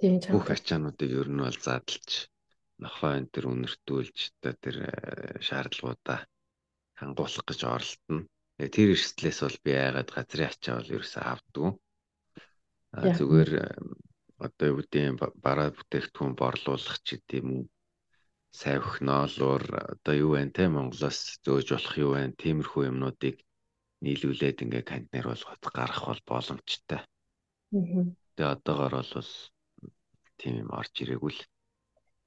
Тийм 0.00 0.14
чанга. 0.22 0.34
Бүх 0.34 0.46
ачаануудыг 0.54 1.10
ер 1.20 1.28
нь 1.30 1.42
бол 1.42 1.58
задлж 1.58 2.10
нохоо 2.82 3.10
энэ 3.18 3.30
төр 3.32 3.44
үнэртүүлж 3.52 4.16
одоо 4.38 4.54
тэр 4.62 4.76
э, 4.86 4.90
шаардлагуудаа 5.46 6.18
хангуулах 6.98 7.44
гэж 7.46 7.60
оролдоно. 7.66 8.26
Тэр 8.58 8.88
эрсдлээс 8.94 9.38
бол 9.42 9.58
би 9.64 9.70
яагаад 9.74 10.10
газрын 10.14 10.50
ачаа 10.50 10.74
бол 10.78 10.94
ерөөсөө 10.96 11.24
авдгүй 11.32 11.70
зүгээр 13.18 13.50
одоо 14.46 14.66
юу 14.70 14.78
гэдэг 14.80 15.20
бараа 15.44 15.68
бүтээгдэхүүн 15.76 16.34
борлуулах 16.40 16.98
ч 17.04 17.20
гэдэм 17.20 17.46
үү 17.56 17.64
савих 18.60 19.04
ноолуур 19.08 19.64
одоо 19.94 20.14
юу 20.24 20.30
вэ 20.34 20.42
те 20.56 20.64
Монголоос 20.72 21.18
зөөж 21.44 21.66
болох 21.74 21.94
юу 22.04 22.10
вэ 22.14 22.22
тиймэрхүү 22.42 22.82
юмнуудыг 22.90 23.36
нийлүүлээд 24.04 24.62
ингээ 24.64 24.84
контейнер 24.90 25.26
болгоод 25.28 25.62
гаргах 25.76 26.04
бол 26.08 26.22
боломжтой. 26.30 27.00
Тэгээ 28.34 28.52
одоогоор 28.54 28.94
бол 28.98 29.32
тийм 30.40 30.54
юм 30.62 30.70
орж 30.80 30.94
ирээгүй 31.02 31.32
л. 31.36 31.42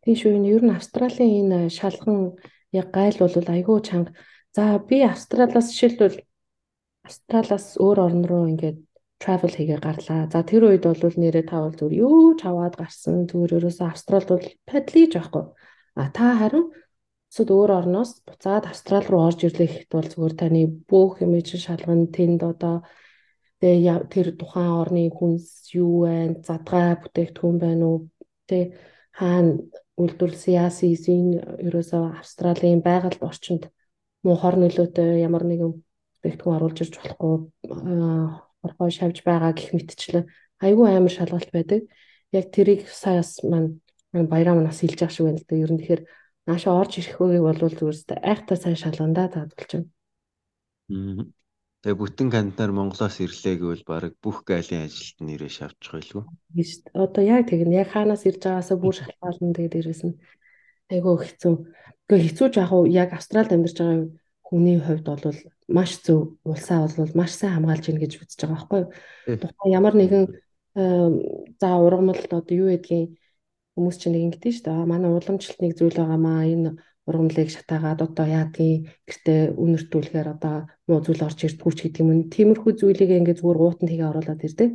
Тийм 0.01 0.15
шүү. 0.17 0.31
Ер 0.49 0.63
нь 0.65 0.73
Австралийн 0.73 1.51
энэ 1.51 1.69
шалган 1.69 2.37
яг 2.73 2.87
гайл 2.89 3.17
бол 3.21 3.35
айгүй 3.37 3.79
чанга. 3.85 4.17
За 4.55 4.81
би 4.81 5.01
Австралиас 5.05 5.69
жишээлбэл 5.71 6.25
Австралиас 7.05 7.77
өөр 7.77 7.97
орн 8.05 8.23
руу 8.25 8.45
ингээд 8.49 8.79
travel 9.21 9.53
хийгээ 9.53 9.79
гарлаа. 9.79 10.25
За 10.33 10.41
тэр 10.41 10.73
үед 10.73 10.83
бол 10.89 10.97
нэрээ 10.97 11.45
тавал 11.45 11.77
зүгээр 11.77 12.01
юу 12.01 12.33
ч 12.33 12.41
аваад 12.49 12.75
гарсан. 12.81 13.29
Зүгээр 13.29 13.61
ерөөсөө 13.61 13.87
Австралид 13.93 14.29
бол 14.33 14.47
падлиж 14.65 15.11
байхгүй. 15.13 15.45
А 16.01 16.09
та 16.09 16.25
харин 16.41 16.65
Цэд 17.31 17.47
өөр 17.47 17.71
орноос 17.79 18.19
буцаад 18.27 18.67
Австрал 18.67 19.07
руу 19.07 19.23
орж 19.31 19.39
ирлэх 19.47 19.87
бол 19.87 20.03
зүгээр 20.03 20.35
таны 20.35 20.67
бүх 20.67 21.23
имиж 21.23 21.55
шалган 21.63 22.11
тэнд 22.11 22.43
одоо 22.43 22.83
тэгээ 23.63 24.11
тэр 24.11 24.27
тухайн 24.35 24.75
орны 24.83 25.07
хүнс 25.15 25.71
юу 25.71 26.03
байна, 26.03 26.43
задгай 26.43 26.99
бүтээгдэхүүн 26.99 27.57
байна 27.63 27.83
уу, 27.87 27.97
тэ 28.51 28.75
хаана 29.15 29.63
үйлдвэрлэсэн 29.99 30.53
яасан 30.55 30.87
эзэн 30.95 31.23
ерөөсөө 31.67 32.03
Австралийн 32.19 32.81
байгаль 32.85 33.19
орчинд 33.19 33.63
муу 34.23 34.35
хор 34.39 34.55
нөлөөтэй 34.59 35.19
ямар 35.27 35.43
нэгэн 35.47 35.71
бүтээгдэхүүн 35.75 36.55
оруулж 36.57 36.77
ирж 36.81 36.93
болохгүй 36.97 37.33
орхоо 38.65 38.89
шавж 38.89 39.17
байгаа 39.25 39.51
гэх 39.57 39.73
мэтчлэн 39.73 40.25
айгүй 40.61 40.87
амар 40.89 41.13
шалгалт 41.13 41.49
байдаг. 41.51 41.81
Яг 42.31 42.45
тэрийг 42.55 42.87
саяас 42.87 43.41
маань 43.43 43.81
баяраа 44.13 44.55
манаас 44.55 44.79
хэлж 44.81 44.99
явах 45.01 45.13
шиг 45.13 45.25
байна 45.25 45.39
л 45.41 45.47
да. 45.49 45.55
Ер 45.57 45.71
нь 45.73 45.79
тэгэхээр 45.81 46.01
наашаа 46.47 46.73
орж 46.81 46.93
ирэх 47.01 47.17
үеийг 47.21 47.43
бол 47.43 47.59
зүгээрстэй 47.59 48.17
айхтаа 48.21 48.57
сайн 48.57 48.77
шалгандаа 48.77 49.27
таадулж 49.33 49.71
байна. 49.73 49.89
Тэгээ 51.81 51.97
бүтэн 51.97 52.29
кандидаар 52.29 52.71
Монголоос 52.77 53.17
ирлээ 53.25 53.57
гэвэл 53.57 53.83
баг 53.89 54.13
бүх 54.21 54.45
гайлын 54.45 54.85
ажилд 54.85 55.17
нэрээ 55.17 55.49
шавчих 55.49 55.97
байлгүй. 55.97 56.23
Биш. 56.53 56.85
Одоо 56.93 57.25
яг 57.25 57.49
тэгнэ. 57.49 57.81
Яг 57.81 57.89
хаанаас 57.89 58.21
ирж 58.29 58.45
байгаасаа 58.45 58.77
бүр 58.77 58.93
шалтгаална 59.01 59.57
тэгээд 59.57 59.73
дээрэс 59.73 60.01
нь 60.05 60.21
айгүй 60.93 61.15
хэцүү. 61.25 61.53
Гэхдээ 62.05 62.21
хэцүү 62.21 62.47
жаах 62.53 62.71
уу 62.77 62.85
яг 62.85 63.17
Австралид 63.17 63.49
амьдарч 63.57 63.77
байгаа 63.81 64.13
хүний 64.45 64.77
хувьд 64.77 65.07
бол 65.09 65.25
маш 65.73 65.91
зөв 66.05 66.37
улсаа 66.45 66.85
бол 66.85 67.17
маш 67.17 67.31
сайн 67.33 67.57
хамгаалж 67.57 67.85
ийн 67.89 67.97
гэж 67.97 68.11
үзэж 68.21 68.39
байгаа 68.45 68.57
байхгүй 68.61 68.79
юу. 68.85 69.39
Тухайн 69.41 69.73
ямар 69.73 69.95
нэгэн 69.97 70.25
за 71.57 71.69
ургамал 71.81 72.21
одоо 72.29 72.45
юу 72.45 72.69
гэдгийг 72.77 73.17
хүмүүс 73.73 73.97
чинь 73.97 74.13
нэг 74.13 74.23
ингэдэж 74.37 74.53
шүү 74.59 74.65
дээ. 74.69 74.85
Манай 74.85 75.09
уламжлалт 75.09 75.61
нэг 75.65 75.73
зүйл 75.79 75.97
байгаамаа 75.97 76.45
энэ 76.45 76.71
ургамлыг 77.09 77.49
шатаагаад 77.49 77.99
одоо 78.07 78.25
яадгийн 78.29 78.89
гэртээ 79.07 79.41
үнэртүүлэхээр 79.57 80.27
одоо 80.35 80.55
муу 80.87 80.99
зүйл 81.01 81.25
орж 81.25 81.39
ирдгүү 81.45 81.71
ч 81.73 81.79
гэдэг 81.89 82.01
юм. 82.01 82.29
Тиймэрхүү 82.33 82.71
зүйлийг 82.77 83.11
ингээд 83.11 83.39
зүгээр 83.41 83.59
уутанд 83.61 83.89
хийгээ 83.89 84.11
оруулаад 84.11 84.45
ирдэг. 84.45 84.69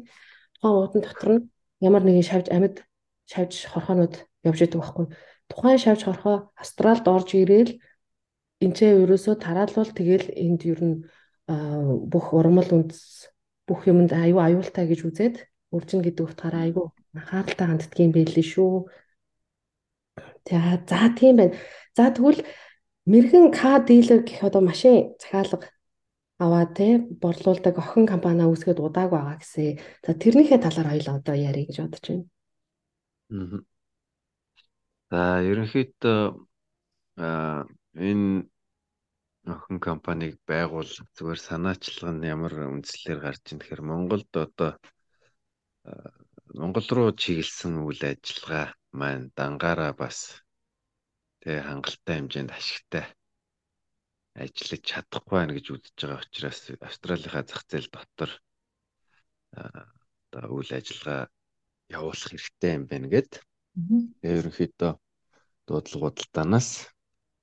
Тухайн 0.59 0.77
уутан 0.77 1.03
дотор 1.05 1.31
нь 1.39 1.47
ямар 1.87 2.03
нэгэн 2.05 2.27
шавж 2.27 2.47
амьд 2.51 2.77
шавж 3.31 3.53
хорхоонууд 3.73 4.15
явж 4.49 4.59
идэг 4.65 4.81
байхгүй. 4.83 5.07
Тухайн 5.51 5.79
шавж 5.79 6.01
хорхоо 6.05 6.37
Австралд 6.59 7.05
орж 7.07 7.29
ирээл 7.39 7.79
Энчээ 8.65 9.05
ерөөсөө 9.05 9.37
тараалвал 9.37 9.93
тэгэл 9.93 10.33
энд 10.33 10.65
ер 10.65 10.81
нь 10.81 10.97
бүх 12.13 12.33
урмал 12.33 12.65
үндэс 12.73 13.29
бүх 13.69 13.85
юмд 13.85 14.17
аюу 14.17 14.41
аюултай 14.41 14.89
гэж 14.89 15.01
үзээд 15.05 15.37
үржин 15.77 16.01
гэдэг 16.01 16.25
утгаараа 16.25 16.65
аюу 16.65 16.97
анхааралтай 17.13 17.67
ханддгийн 17.69 18.17
байлээ 18.17 18.47
шүү. 18.49 18.89
За 20.49 20.79
за 20.87 21.11
тийм 21.19 21.37
байна. 21.37 21.55
За 21.97 22.11
тэгвэл 22.15 22.47
мэрэгэн 23.11 23.51
кар 23.51 23.83
дилер 23.83 24.23
гэх 24.23 24.47
одоо 24.47 24.63
машин 24.63 25.15
захиалга 25.19 25.67
аваад 26.39 26.71
те 26.79 26.99
борлуулдаг 27.23 27.75
охин 27.83 28.07
компани 28.07 28.45
үүсгээд 28.47 28.79
удааг 28.79 29.11
байгаа 29.11 29.37
гэсэн. 29.43 29.81
За 30.07 30.13
тэрнийхээ 30.15 30.63
талаар 30.63 30.89
хоёул 30.93 31.09
одоо 31.19 31.35
ярих 31.35 31.67
гэж 31.67 31.77
бодож 31.83 32.05
байна. 32.07 32.27
За 35.11 35.23
ерөнхийдөө 35.51 36.21
энэ 37.17 38.47
охин 39.51 39.79
компанийг 39.81 40.39
байгуул 40.47 40.91
зүгээр 41.17 41.41
санаачлал 41.41 42.15
нь 42.15 42.29
ямар 42.35 42.55
үндслээр 42.71 43.19
гарч 43.25 43.43
ийн 43.51 43.59
тэгэхээр 43.59 43.83
Монголд 43.83 44.31
одоо 44.31 44.71
Монгол 46.55 46.87
руу 46.95 47.11
чиглэсэн 47.17 47.83
үйл 47.83 48.03
ажиллагаа 48.05 48.76
маань 48.99 49.31
дангаараа 49.39 49.93
бас 50.03 50.19
тэгээ 51.41 51.63
хангалттай 51.69 52.15
хэмжээнд 52.17 52.51
ашигтай 52.59 53.05
ажиллаж 54.43 54.83
чадахгүй 54.91 55.37
байна 55.37 55.57
гэж 55.57 55.67
үзэж 55.73 55.97
байгаа 56.01 56.25
учраас 56.25 56.61
Австралийнхаа 56.89 57.45
зах 57.49 57.63
зээл 57.71 57.89
дотор 57.93 58.31
одоо 59.57 60.45
үйл 60.57 60.71
ажиллагаа 60.79 61.23
явуулах 61.97 62.29
хэрэгтэй 62.29 62.73
юм 62.77 62.85
байна 62.91 63.09
гэд. 63.15 63.31
Тэгээ 64.21 64.39
ерөнхийдөө 64.41 64.93
дуудлага 65.67 66.05
худалдаанаас 66.13 66.69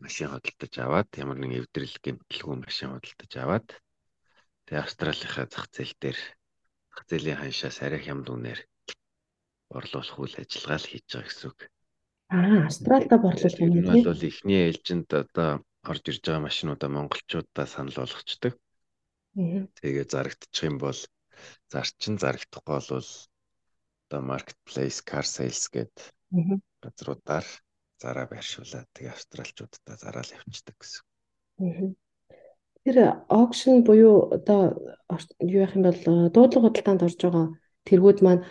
машин 0.04 0.30
худалдаж 0.30 0.74
аваад 0.86 1.10
ямар 1.24 1.38
нэг 1.40 1.52
эвдрэл 1.64 1.98
гэмтэлгүй 2.06 2.56
машин 2.62 2.90
худалдаж 2.94 3.32
аваад 3.42 3.68
тэгээ 4.66 4.84
Австралийнхаа 4.86 5.46
зах 5.50 5.66
зээл 5.74 5.94
дээр 6.02 6.20
зах 6.92 7.04
зээлийн 7.10 7.40
ханшаас 7.40 7.78
арай 7.86 8.02
хямд 8.04 8.28
үнээр 8.30 8.60
борлуулах 9.74 10.18
үйл 10.22 10.36
ажиллагаа 10.38 10.80
л 10.80 10.90
хийж 10.90 11.06
байгаа 11.10 11.28
гэсэн 11.28 11.48
үг. 11.50 11.60
Аа, 12.30 12.66
Австралда 12.70 13.16
борлуулах 13.18 13.60
юм 13.60 13.72
тийм. 13.74 13.90
Энэ 13.90 14.08
бол 14.08 14.24
эхний 14.30 14.62
ээлжинд 14.70 15.10
одоо 15.10 15.50
орж 15.84 16.04
ирж 16.08 16.24
байгаа 16.24 16.48
машинуудаа 16.48 16.90
монголчуудаа 16.94 17.66
санал 17.68 17.98
болгочдөг. 18.00 18.54
Тэгээ 19.34 20.06
зарагдчих 20.08 20.70
юм 20.70 20.78
бол 20.78 21.00
зарчин 21.74 22.16
зарагдахгүй 22.22 22.80
бол 22.94 23.10
одоо 24.14 24.22
marketplace 24.22 25.02
car 25.02 25.26
sales 25.26 25.66
гэдэг 25.74 26.14
газруудаар 26.84 27.46
зараа 27.98 28.28
байршуулаад 28.30 28.88
тэгээ 28.94 29.14
австралчуудаа 29.14 29.96
зараал 29.98 30.32
явчихдаг 30.38 30.76
гэсэн. 30.78 31.04
Тэр 32.84 32.98
auction 33.32 33.82
буюу 33.88 34.30
одоо 34.38 34.76
юу 35.40 35.62
яах 35.64 35.76
юм 35.76 35.84
бол 35.88 36.00
дуудлага 36.36 36.68
худалдаанд 36.68 37.06
орж 37.08 37.20
байгаа 37.22 37.48
тэргүүд 37.88 38.20
маань 38.22 38.44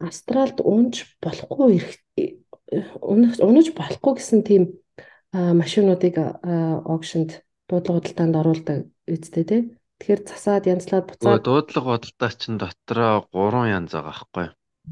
Австралд 0.00 0.60
унж 0.60 1.06
болохгүй 1.24 1.80
унаж 3.00 3.68
болохгүй 3.72 4.12
гэсэн 4.18 4.40
тийм 4.44 4.62
машинуудыг 5.32 6.20
auctionд 6.84 7.40
дуудлага 7.68 8.00
худалдаанд 8.00 8.36
оруулдаг 8.36 8.78
үсттэй 9.08 9.44
тий. 9.44 9.60
Тэгэхээр 9.96 10.20
засаад 10.28 10.68
янзлаад 10.68 11.06
буцаад 11.08 11.44
дуудлага 11.46 11.96
худалдаа 11.96 12.30
чинь 12.36 12.60
дотроо 12.60 13.24
3 13.32 13.72
янз 13.72 13.90
байгаа 13.96 14.12
байхгүй. 14.12 14.46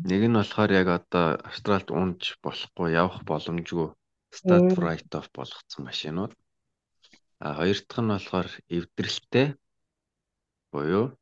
Нэг 0.08 0.22
нь 0.26 0.38
болохоор 0.38 0.70
яг 0.72 0.88
одоо 0.88 1.26
Австралид 1.44 1.90
унж 1.92 2.40
болохгүй 2.40 2.88
явах 2.96 3.22
боломжгүй 3.28 3.92
start 4.32 4.72
write 4.80 5.12
off 5.14 5.28
болгоцсон 5.36 5.84
машинууд. 5.84 6.32
А 7.44 7.60
хоёр 7.60 7.78
дахь 7.84 8.02
нь 8.02 8.12
болохоор 8.14 8.48
эвдрэлтэй 8.72 9.46
буюу 10.72 11.14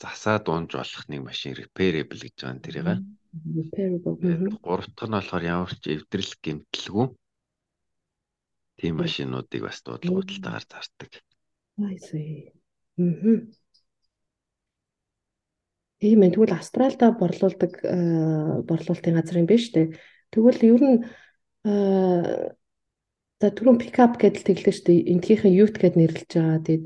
засаад 0.00 0.48
унж 0.48 0.70
болох 0.78 1.04
нэг 1.10 1.20
машин 1.26 1.52
repairable 1.58 2.20
гэж 2.22 2.34
байгаа 2.38 2.54
нь 2.56 2.64
тэрийг. 2.64 2.88
Repairable. 3.42 4.14
Гурав 4.62 4.86
дахь 4.94 5.08
нь 5.08 5.14
болохоор 5.14 5.44
ямар 5.44 5.72
ч 5.74 5.84
эвдрэл 5.90 6.32
гэмтэлгүй 6.44 7.06
тийм 8.78 8.94
машинуудыг 9.02 9.60
бас 9.66 9.78
дуудлага 9.82 10.22
худалдаагаар 10.22 10.66
зардаг. 10.70 11.10
I 11.78 11.98
see. 11.98 12.54
Мм. 12.96 13.50
Тийм 15.98 16.22
ээ 16.22 16.32
тэгвэл 16.34 16.54
Австралда 16.54 17.10
борлуулдаг 17.18 17.72
борлуулалтын 18.68 19.18
газар 19.18 19.40
юм 19.42 19.48
биш 19.50 19.74
үү? 19.74 19.98
Тэгвэл 20.30 20.60
ер 20.62 20.82
нь 20.82 20.98
За 23.42 23.50
түрүүн 23.50 23.76
пикап 23.82 24.16
гэдэл 24.16 24.46
тэглэж 24.46 24.76
штэ 24.78 25.04
энтхийнхэн 25.10 25.52
ют 25.52 25.74
гэд 25.76 25.98
нэрлэж 25.98 26.30
байгаа. 26.32 26.64
Тэгээд 26.64 26.84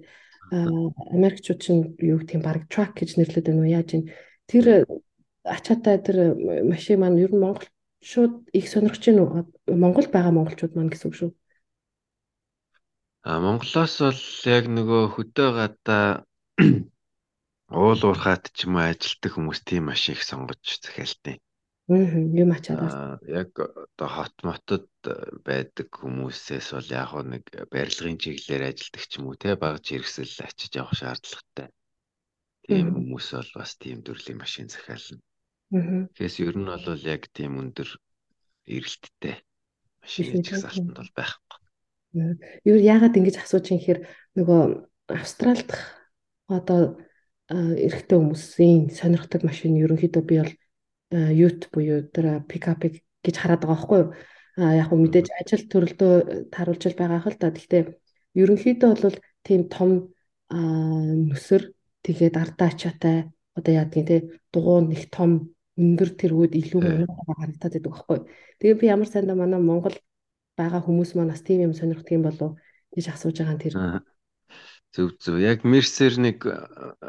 Америкчууд 1.15 1.61
чинь 1.61 1.83
юу 2.03 2.19
гэх 2.19 2.35
юм 2.35 2.43
баг 2.43 2.67
truck 2.73 2.97
гэж 2.97 3.15
нэрлэдэг 3.15 3.55
уу? 3.55 3.69
Яаж 3.69 3.89
юм? 3.95 4.03
Тэр 4.49 4.89
ачаатай 5.57 5.97
тэр 6.07 6.17
машин 6.71 7.01
маань 7.01 7.21
ер 7.25 7.33
нь 7.35 7.43
Монгол 7.45 7.67
шууд 8.11 8.35
их 8.59 8.67
сонирхож 8.69 9.05
байна 9.07 9.23
уу? 9.25 9.45
Монгол 9.83 10.09
байгаа 10.13 10.33
монголчууд 10.35 10.73
маань 10.75 10.93
гэсэн 10.93 11.09
үг 11.09 11.17
шүү. 11.19 11.31
А 13.29 13.41
Монголоос 13.45 13.95
бол 14.05 14.23
яг 14.57 14.65
нөгөө 14.77 15.03
хөдөө 15.15 15.49
гадаа 15.59 16.07
уул 17.83 18.01
уурхаад 18.09 18.45
ч 18.57 18.65
юм 18.65 18.79
уу 18.79 18.87
ажилтдаг 18.89 19.33
хүмүүс 19.35 19.61
тийм 19.69 19.91
машин 19.91 20.15
их 20.17 20.23
сонгож 20.25 20.63
захиалтай. 20.85 21.37
Аа 21.91 22.21
юм 22.43 22.51
ачаад. 22.57 23.21
Яг 23.41 23.51
одоо 23.59 24.09
хот 24.17 24.37
мотод 24.49 24.87
байдаг 25.49 25.89
хүмүүсээс 26.01 26.69
бол 26.77 26.89
яг 27.03 27.11
нэг 27.33 27.45
барилгын 27.73 28.21
чиглэлээр 28.23 28.69
ажилладаг 28.71 29.05
ч 29.11 29.13
юм 29.19 29.25
уу 29.29 29.41
те 29.43 29.51
багж 29.63 29.85
хэрэгсэл 29.89 30.45
очиж 30.49 30.73
явах 30.81 30.97
шаардлагатай. 31.01 31.69
Тийм 32.69 32.87
хүмүүс 32.95 33.29
бол 33.37 33.51
бас 33.59 33.71
тийм 33.83 33.99
төрлийн 34.07 34.39
машин 34.41 34.69
захиална. 34.69 35.21
Тэгээс 35.69 36.37
ер 36.41 36.57
нь 36.57 36.65
бол 36.65 37.03
яг 37.05 37.29
тийм 37.37 37.61
өндөр 37.61 37.89
эрэлттэй 38.65 39.37
машин 40.01 40.41
жагсаалтанд 40.41 40.97
бол 40.97 41.13
байхгүй. 41.13 41.59
Ер 42.65 42.79
яагаад 42.81 43.19
ингэж 43.21 43.37
асууж 43.45 43.69
юм 43.77 43.81
хэр 43.85 43.99
нөгөө 44.33 44.61
Австралид 45.13 45.69
одоо 46.49 46.97
эрэгтэй 47.53 48.17
хүмүүсийн 48.17 48.89
сонирхдаг 48.97 49.45
машин 49.45 49.77
ерөнхийдөө 49.77 50.23
би 50.25 50.37
бол 50.41 50.53
ют 51.13 51.69
буюу 51.73 52.09
тэр 52.09 52.41
пикапыг 52.49 53.05
гэж 53.21 53.35
хараад 53.37 53.61
байгаа 53.65 53.77
байхгүй 53.77 53.99
юу. 54.01 54.11
А 54.57 54.73
яг 54.73 54.89
хөө 54.89 55.01
мэдээж 55.05 55.29
ажил 55.37 55.65
төрөлдөө 55.69 56.13
таруулж 56.49 56.83
байгаа 56.97 57.21
хэл 57.21 57.37
та. 57.37 57.53
Гэхдээ 57.53 57.83
ерөнхийдөө 58.41 58.93
бол 59.05 59.17
тийм 59.45 59.69
том 59.69 59.91
нүсэр 60.49 61.73
тэгээд 62.05 62.41
ардаа 62.41 62.69
ачаатай 62.73 63.17
одоо 63.53 63.73
яадгийн 63.73 64.07
те 64.09 64.17
дугуун 64.53 64.89
нэг 64.89 65.13
том 65.13 65.53
өндөр 65.79 66.11
тэргүүд 66.21 66.53
илүү 66.59 66.81
харагдаад 67.07 67.73
байдаг 67.75 67.93
байхгүй. 67.95 68.19
Тэгээ 68.59 68.79
би 68.81 68.87
ямар 68.91 69.09
сайндаа 69.09 69.37
манай 69.39 69.63
Монгол 69.63 69.97
байгаа 70.59 70.83
хүмүүс 70.83 71.15
маань 71.15 71.33
бас 71.33 71.43
тийм 71.47 71.71
юм 71.71 71.75
сонирхдаг 71.79 72.15
юм 72.19 72.27
болов 72.27 72.51
гэж 72.95 73.05
асууж 73.15 73.37
байгаа 73.39 73.57
нь 73.57 73.63
тэр. 73.63 73.75
Зөв 74.95 75.09
зөв. 75.23 75.37
Яг 75.39 75.63
Мерсер 75.63 76.19
нэг 76.19 76.43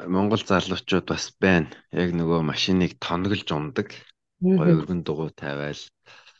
Монгол 0.05 0.43
залуучууд 0.43 1.05
бас 1.10 1.25
байна. 1.41 1.73
Яг 1.95 2.13
нөгөө 2.13 2.45
машиныг 2.45 2.99
тоноглож 3.01 3.49
ундаг. 3.55 3.89
Гоё 4.43 4.79
өргөн 4.79 5.01
дугуй 5.03 5.32
тавиал. 5.34 5.82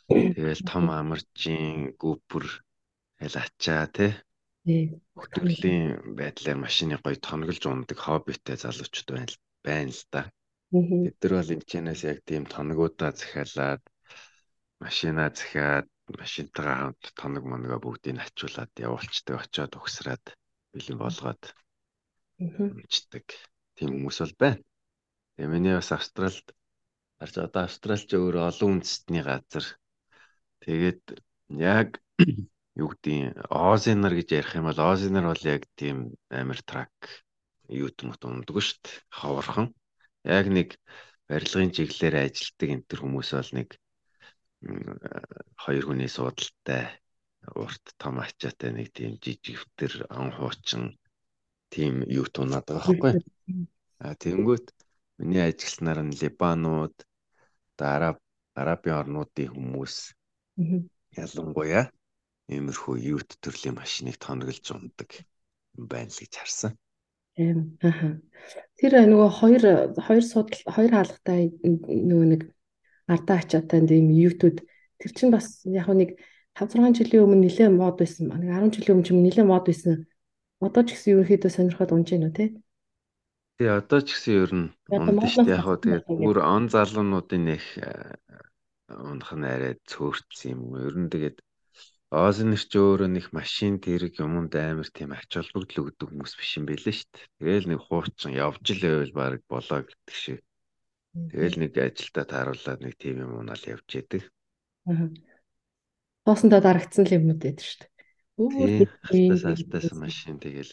Тэгэл 0.08 0.62
том 0.70 0.90
амаржийн 0.90 1.96
гүпэр 2.00 2.46
хэл 3.20 3.36
ачаа 3.42 3.84
тий. 3.90 4.12
Хөтөлбөрийн 5.18 6.14
байдлаар 6.18 6.58
машиныг 6.60 7.00
гоё 7.02 7.16
тоноглож 7.18 7.64
ундаг 7.66 7.98
хоббитэй 7.98 8.56
залуучууд 8.60 9.08
байна 9.16 9.34
байна 9.64 9.92
л 9.92 10.02
да. 10.12 10.22
Тэд 10.70 11.16
нар 11.22 11.32
бол 11.38 11.54
энэ 11.54 11.68
чэнэс 11.70 12.00
яг 12.06 12.18
тийм 12.28 12.44
тоногуудаа 12.46 13.10
захиалаад 13.10 13.82
машинаа 14.78 15.28
захиад 15.34 15.88
машинтайгаа 16.20 16.76
хамт 16.78 17.02
тоног 17.18 17.44
моногоо 17.46 17.80
бүгдийг 17.82 18.22
ачуулаад 18.22 18.72
явуулцдаг 18.86 19.36
очиод 19.42 19.72
угсраад 19.78 20.24
бэлэн 20.72 20.98
болгоод 21.02 21.42
унцдаг 22.38 23.26
тийм 23.76 23.90
хүмүүс 23.94 24.18
бол 24.22 24.34
байна. 24.42 24.62
Тэгээ 25.34 25.52
миний 25.52 25.74
бас 25.74 25.90
Австралид 25.96 26.46
харж 27.18 27.34
одоо 27.46 27.62
Австралч 27.66 28.08
өөрөө 28.14 28.44
олон 28.50 28.70
үндэстний 28.78 29.22
газар. 29.26 29.66
Тэгээд 30.62 31.02
яг 31.50 31.88
юу 32.80 32.88
гэдгийг 32.94 33.36
Озинер 33.50 34.14
гэж 34.16 34.28
ярих 34.38 34.54
юм 34.54 34.70
бол 34.70 34.80
Озинер 34.80 35.26
бол 35.28 35.44
яг 35.44 35.62
тийм 35.74 36.14
амир 36.30 36.62
трак 36.62 36.94
юу 37.68 37.90
гэмт 37.90 38.22
унддаг 38.24 38.56
шүү 38.62 38.78
дээ. 38.82 38.96
Ховорхон. 39.18 39.66
Яг 40.24 40.46
нэг 40.52 40.68
барилгын 41.28 41.72
чиглэлээр 41.74 42.16
ажилладаг 42.26 42.68
энэ 42.74 42.86
төр 42.88 43.00
хүмүүс 43.02 43.30
бол 43.32 43.52
нэг 43.56 43.68
хоёр 45.62 45.84
хүний 45.86 46.10
суудалтай 46.12 46.84
урт 47.56 47.84
том 47.96 48.20
ачаатай 48.20 48.70
нэг 48.76 48.88
тийм 48.92 49.16
жижигвтер 49.22 49.92
ан 50.12 50.28
хуучин 50.36 51.00
тийм 51.72 52.04
юу 52.04 52.26
тунаад 52.28 52.66
байгаа 52.68 52.84
байхгүй. 52.84 53.14
А 54.04 54.12
тэгэнгүүт 54.20 54.66
миний 55.20 55.44
ажилтнаар 55.48 56.00
нь 56.04 56.16
Либанууд, 56.20 56.96
араб 57.80 58.18
арабын 58.60 58.98
орнуудын 59.00 59.48
хүмүүс 59.54 59.94
ялангуяа 61.16 61.84
иймэрхүү 62.52 62.94
юут 63.14 63.30
төрлийн 63.40 63.78
машиныг 63.80 64.16
тоноглож 64.20 64.66
ундаг 64.76 65.10
байна 65.90 66.12
л 66.12 66.20
гэж 66.20 66.32
харсан. 66.36 66.72
Тийм. 67.36 67.78
Тэр 68.80 68.92
нөгөө 69.06 69.30
хоёр 69.30 69.62
хоёр 70.00 70.24
судал 70.24 70.60
хоёр 70.66 70.90
хаалгатай 70.96 71.52
нөгөө 71.62 72.26
нэг 72.32 72.42
ардаа 73.10 73.38
ачаатай 73.42 73.80
тийм 73.86 74.10
юутууд 74.10 74.64
тэр 74.98 75.10
чинь 75.14 75.34
бас 75.34 75.62
яг 75.66 75.88
нэг 75.90 76.16
5 76.58 76.74
6 76.76 76.98
жилийн 76.98 77.24
өмнө 77.24 77.46
нэлээд 77.46 77.72
мод 77.72 77.96
байсан. 78.00 78.32
Нэг 78.34 78.50
10 78.50 78.74
жилийн 78.74 78.94
өмнө 78.98 79.10
юм 79.14 79.20
нэлээд 79.24 79.48
мод 79.48 79.64
байсан. 79.66 80.06
Одоо 80.60 80.82
ч 80.84 80.92
гэсэн 80.92 81.12
ерөнхийдөө 81.16 81.50
сонирхоод 81.50 81.94
унж 81.94 82.08
байна 82.12 82.28
уу 82.28 82.36
те? 82.36 82.46
Тий, 83.56 83.70
одоо 83.70 84.00
ч 84.04 84.08
гэсэн 84.12 84.34
ер 84.36 84.52
нь 84.52 84.68
шүү 84.88 85.44
дээ. 85.46 85.56
Яг 85.56 85.64
хоо 85.64 85.76
тэгээд 85.80 86.06
бүр 86.08 86.38
он 86.44 86.68
залуунуудын 86.68 87.42
нэг 87.48 87.64
э, 87.80 88.16
унах 88.92 89.32
нь 89.32 89.46
арай 89.46 89.74
цөөрцсөн 89.88 90.52
юм. 90.52 90.60
Ер 90.76 90.94
нь 91.00 91.08
тэгээд 91.08 91.36
Озын 92.10 92.58
ч 92.58 92.74
өөрөө 92.74 93.06
нэг 93.06 93.30
машин 93.30 93.78
тэрэг 93.78 94.18
юмд 94.18 94.50
амар 94.58 94.90
тийм 94.90 95.14
ач 95.14 95.30
холбогдол 95.30 95.94
өгдөг 95.94 96.10
хүмүүс 96.10 96.34
биш 96.34 96.58
юм 96.58 96.66
байлээ 96.66 96.90
шүү 96.98 97.06
дээ. 97.06 97.26
Тэгээл 97.38 97.70
нэг 97.70 97.80
хуучин 97.86 98.34
явж 98.34 98.66
л 98.74 98.82
байвал 98.82 99.14
баг 99.14 99.42
болоо 99.46 99.80
гэдэг 99.86 100.16
шиг. 100.18 100.42
Тэгээл 101.30 101.56
нэг 101.62 101.72
ажилдаа 101.78 102.26
тааруулаад 102.26 102.80
нэг 102.82 102.94
тийм 102.98 103.22
юм 103.22 103.32
унаал 103.38 103.62
явж 103.62 103.88
яадаг. 103.94 104.22
Хоосондоо 106.26 106.60
дарагдсан 106.66 107.06
л 107.06 107.14
юмнууд 107.14 107.40
байдаг 107.46 107.62
шүү 107.62 107.78
дээ. 107.78 107.90
тий 109.06 109.30
алтаас 109.30 109.44
алтаас 109.46 109.88
машин 109.94 110.36
тэгэл 110.42 110.72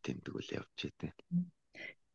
тэмдгүүл 0.00 0.50
явж 0.56 0.78
идэв. 0.88 1.12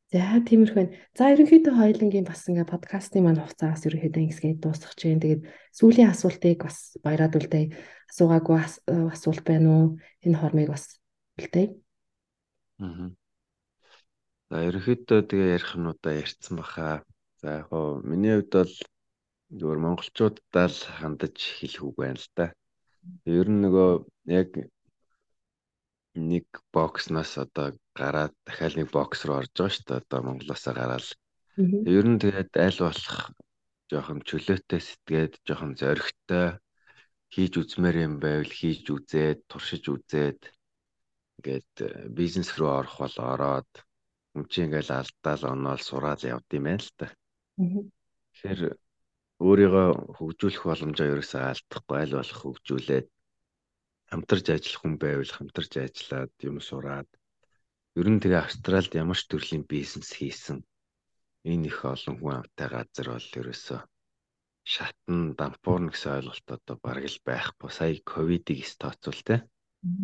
За 0.09 0.41
тиймэрхүү 0.41 0.73
байна. 0.73 0.97
За 1.13 1.29
ерөнхийдөө 1.29 1.73
хоёлынгийн 1.77 2.25
бас 2.25 2.41
ингээ 2.49 2.65
подкастын 2.65 3.29
маань 3.29 3.45
хугацаас 3.45 3.85
ерөнхийдөө 3.85 4.21
ингэсгээ 4.25 4.57
дуусгах 4.57 4.97
чинь. 4.97 5.21
Тэгээд 5.21 5.45
сүүлийн 5.69 6.09
асуултыг 6.09 6.65
бас 6.65 6.97
баяраад 7.05 7.37
үлдээ. 7.37 7.65
Асуугаагүй 8.09 8.57
асуулт 9.13 9.45
байна 9.45 9.69
уу? 9.69 9.85
Энэ 10.25 10.39
хормыг 10.41 10.73
бас 10.73 10.97
үлдээ. 11.37 11.77
Аа. 12.81 13.13
За 14.49 14.57
ерөнхийдөө 14.65 15.19
тэгээ 15.29 15.53
ярих 15.61 15.77
юмудаа 15.77 16.13
ярьсан 16.17 16.57
баха. 16.57 17.05
За 17.45 17.61
яг 17.61 17.69
хоо 17.69 18.01
миний 18.01 18.33
хувьд 18.33 18.49
бол 18.65 18.73
зөвөр 19.61 19.77
монголчуудаа 19.77 20.73
л 20.73 20.79
хандаж 20.97 21.37
хэлэх 21.37 21.85
үг 21.85 21.95
байна 22.01 22.17
л 22.17 22.29
да. 22.33 22.49
Ер 23.29 23.45
нь 23.45 23.61
нөгөө 23.61 23.89
яг 24.25 24.57
нэг 26.15 26.45
бокснаас 26.73 27.37
одоо 27.37 27.77
гараад 27.93 28.33
дахиад 28.45 28.75
нэг 28.77 28.89
бокс 28.91 29.25
руу 29.25 29.41
орж 29.41 29.51
байгаа 29.53 29.73
шүү 29.73 29.85
дээ. 29.87 30.01
Одоо 30.01 30.19
Монголоосоо 30.23 30.73
гараад. 30.73 31.07
Ер 31.97 32.05
нь 32.07 32.21
тэгээд 32.21 32.51
аль 32.55 32.79
болох 32.81 33.17
жоохон 33.91 34.19
чөлөөтэй 34.27 34.81
сэтгээд 34.81 35.33
жоохон 35.47 35.73
зоригтой 35.75 36.47
хийж 37.33 37.53
үзмээр 37.61 37.97
юм 38.07 38.15
байвал 38.23 38.53
хийж 38.59 38.85
үзээд 38.89 39.39
туршиж 39.49 39.83
үзээд 39.93 40.39
ингээд 41.37 41.73
э, 41.85 41.89
бизнес 42.09 42.49
руу 42.57 42.71
орох 42.79 42.95
бол 43.01 43.17
ороод 43.33 43.71
юм 44.35 44.43
чи 44.51 44.65
ингээл 44.65 44.91
алдаал 44.99 45.43
оноол 45.53 45.81
сураад 45.83 46.21
явд 46.25 46.49
юм 46.57 46.65
байна 46.67 46.83
л 46.83 46.91
та. 46.97 47.07
Тэгэхээр 48.33 48.61
өөрийгөө 49.39 49.87
хөгжүүлэх 50.17 50.63
боломжоо 50.67 51.07
ерөөсөө 51.13 51.41
алдахгүй 51.49 51.97
аль 51.99 52.15
болох 52.17 52.39
хөгжүүлээд 52.43 53.07
хамтарч 54.09 54.45
ажиллах 54.55 54.81
хүн 54.81 54.95
байвал 55.03 55.33
хамтарч 55.37 55.71
ажиллаад 55.85 56.33
юм 56.49 56.57
сураад 56.67 57.09
ер 57.99 58.07
нь 58.11 58.21
тэгээ 58.21 58.43
Австральд 58.45 58.91
ямар 59.03 59.19
ч 59.19 59.23
төрлийн 59.27 59.65
бизнес 59.73 60.09
хийсэн 60.17 60.57
энэ 61.51 61.67
их 61.71 61.79
олон 61.93 62.15
хүн 62.17 62.35
амтай 62.39 62.67
газар 62.73 63.07
бол 63.13 63.29
ерөөсөө 63.39 63.79
шатн 64.73 65.19
дампуурна 65.39 65.89
гэсэн 65.91 66.11
ойлголт 66.17 66.47
одоо 66.55 66.75
бараг 66.85 67.05
л 67.09 67.19
байхгүй. 67.27 67.69
Сая 67.77 67.95
ковидыг 68.11 68.59
стооцвол 68.73 69.21
те. 69.27 69.35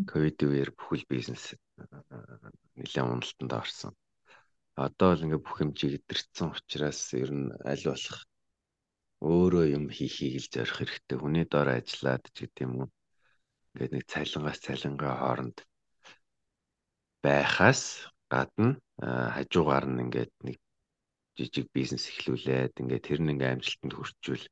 Ковид 0.09 0.39
үеэр 0.41 0.71
бүхэл 0.77 1.05
бизнес 1.13 1.43
нэлээд 2.79 3.05
уналтанд 3.05 3.51
орсон. 3.61 3.93
Одоо 4.85 5.07
бол 5.11 5.25
ингээ 5.25 5.45
бүх 5.45 5.57
юм 5.63 5.71
чигдэрсэн 5.77 6.47
учраас 6.55 7.01
ер 7.21 7.29
нь 7.39 7.51
аль 7.71 7.85
болох 7.89 8.19
өөрөө 9.31 9.65
юм 9.77 9.85
хийхийг 9.95 10.35
л 10.41 10.51
зорих 10.53 10.75
хэрэгтэй. 10.79 11.17
Хүний 11.19 11.45
доор 11.45 11.69
ажиллаад 11.77 12.23
ч 12.33 12.35
гэдэм 12.47 12.71
юм 12.83 12.89
ингээд 13.75 13.91
нэг 13.91 14.05
цалингаас 14.07 14.59
цалингаа 14.63 15.13
хооронд 15.19 15.57
байхаас 17.19 18.07
гадна 18.31 18.79
хажуугаар 19.35 19.85
нь 19.91 20.01
ингээд 20.07 20.31
нэг 20.47 20.57
жижиг 21.35 21.67
бизнес 21.75 22.07
эхлүүлээд 22.07 22.79
ингээд 22.79 23.03
тэр 23.03 23.19
нь 23.19 23.31
ингээд 23.35 23.59
амжилтанд 23.59 23.93
хүрчүүл 23.99 24.45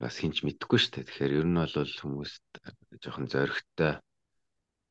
бас 0.00 0.16
хинч 0.16 0.40
мэдэхгүй 0.42 0.78
шүү 0.80 0.92
дээ. 0.96 1.06
Тэгэхээр 1.06 1.36
ер 1.44 1.46
нь 1.46 1.60
бол 1.60 1.92
хүмүүст 2.00 2.46
жоохон 3.04 3.28
зоригтой 3.28 3.92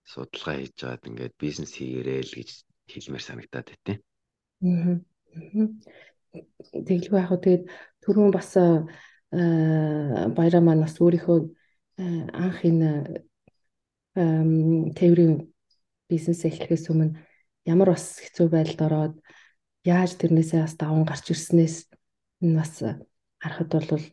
судалгаа 0.05 0.55
хийж 0.61 0.73
жаад 0.77 1.01
ингээд 1.09 1.33
бизнес 1.41 1.73
хийгээрэй 1.73 2.21
л 2.21 2.35
гэж 2.37 2.49
хэлмээр 2.93 3.25
санагдаад 3.25 3.67
байт. 3.73 3.87
Аа. 4.61 5.01
Тэглгүй 6.85 7.17
яг 7.17 7.27
хөө 7.33 7.41
тэгээд 7.41 7.63
түрүүн 8.05 8.31
бас 8.31 8.49
баяраа 10.37 10.61
маань 10.63 10.85
бас 10.85 10.95
өөрийнхөө 11.01 11.39
анх 11.99 12.59
энэ 12.69 12.89
тээврийн 14.15 15.47
бизнес 16.09 16.41
эхлэхээс 16.45 16.91
өмнө 16.91 17.15
ямар 17.65 17.93
бас 17.93 18.19
хэцүү 18.19 18.47
байдалд 18.51 18.81
ороод 18.87 19.15
яаж 19.87 20.19
тэрнээсээ 20.19 20.61
бас 20.65 20.75
даван 20.75 21.05
гарч 21.07 21.25
ирснээс 21.31 21.75
энэ 22.43 22.57
бас 22.59 22.73
харахад 23.41 23.71
бол 23.71 24.05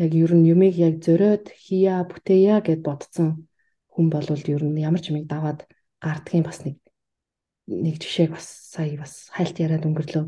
яг 0.00 0.10
ер 0.14 0.32
нь 0.36 0.48
юмыг 0.52 0.74
яг 0.78 1.02
зөриод 1.04 1.50
хийя 1.50 2.04
бүтээя 2.06 2.62
гэд 2.64 2.80
бодсон 2.86 3.50
хүн 3.92 4.06
бол 4.08 4.26
ер 4.30 4.62
нь 4.64 4.80
ямар 4.80 5.02
ч 5.02 5.10
юмыг 5.10 5.26
даваад 5.26 5.66
гардгийн 6.00 6.46
бас 6.46 6.64
нэг 6.64 6.80
нэг 7.70 8.00
жишээг 8.02 8.34
бас 8.34 8.46
сая 8.46 8.98
бас 8.98 9.30
хайлт 9.30 9.56
яриад 9.62 9.86
өнгөрлөө. 9.86 10.26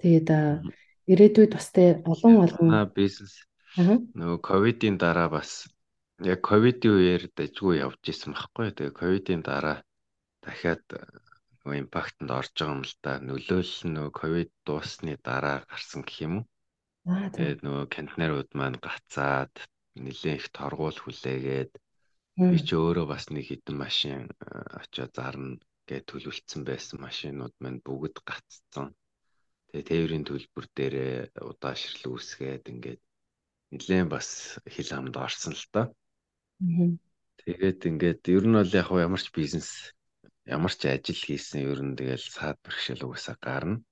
Тэгээд 0.00 0.28
ирээдүйд 1.10 1.52
бас 1.52 1.66
тэ 1.74 2.00
олон 2.08 2.34
олон 2.46 2.68
бизнес. 2.94 3.44
Нөгөө 3.76 4.38
ковидын 4.40 4.96
дараа 4.96 5.28
бас 5.28 5.68
яг 6.20 6.40
ковидын 6.44 6.92
үеэр 6.96 7.22
дажгүй 7.32 7.80
явж 7.80 8.02
исэн 8.12 8.36
байхгүй. 8.36 8.68
Тэгээ 8.76 8.98
ковидын 9.00 9.40
дараа 9.40 9.78
дахиад 10.44 10.84
э, 10.92 11.00
нөгөө 11.64 11.80
импактэнд 11.84 12.30
орж 12.38 12.52
байгаа 12.56 12.76
юм 12.76 12.82
л 12.84 12.94
да. 13.04 13.12
Нөлөөлөл 13.24 13.84
нь 13.88 13.94
нөгөө 13.96 14.12
ковид 14.20 14.50
дуусны 14.66 15.16
дараа 15.24 15.64
гарсан 15.70 16.02
гэх 16.04 16.18
юм 16.26 16.34
уу? 16.40 16.46
Тэгээд 17.32 17.60
нөгөө 17.64 17.84
контейнерууд 17.96 18.50
маань 18.52 18.78
гацаад 18.84 19.54
нэлээд 19.96 20.38
их 20.40 20.48
торгуул 20.52 20.98
хүлээгээд 21.00 21.72
би 22.36 22.58
ч 22.60 22.68
өөрөө 22.76 23.06
бас 23.08 23.24
нэг 23.32 23.44
хідэн 23.48 23.76
машин 23.80 24.28
э, 24.28 24.48
очиод 24.80 25.12
зарна 25.16 25.56
гэж 25.88 26.02
төлөвлөсөн 26.04 26.62
байсан 26.68 26.96
машинууд 27.00 27.54
маань 27.60 27.80
бүгд 27.80 28.16
гацсан. 28.28 28.92
Тэгээ 29.72 29.88
тээврийн 29.88 30.24
төлбөр 30.28 30.66
дээрээ 30.76 31.16
удаашрал 31.48 32.04
үүсгээд 32.12 32.64
ингээд 32.72 33.00
нэлээд 33.72 34.08
бас 34.10 34.28
хил 34.66 34.90
хамд 34.92 35.16
орсон 35.16 35.54
л 35.56 35.66
доо. 35.74 35.86
Тэгээд 37.40 37.80
ингээд 37.88 38.22
ер 38.36 38.44
нь 38.44 38.56
бол 38.58 38.72
яг 38.80 38.88
ямар 38.92 39.22
ч 39.22 39.28
бизнес 39.32 39.96
ямар 40.44 40.72
ч 40.76 40.82
ажил 40.92 41.16
хийсэн 41.16 41.64
ер 41.72 41.80
нь 41.80 41.96
тэгэл 41.96 42.20
саад 42.20 42.58
бэрхшээл 42.64 43.06
угаасаа 43.08 43.36
гарна. 43.40 43.82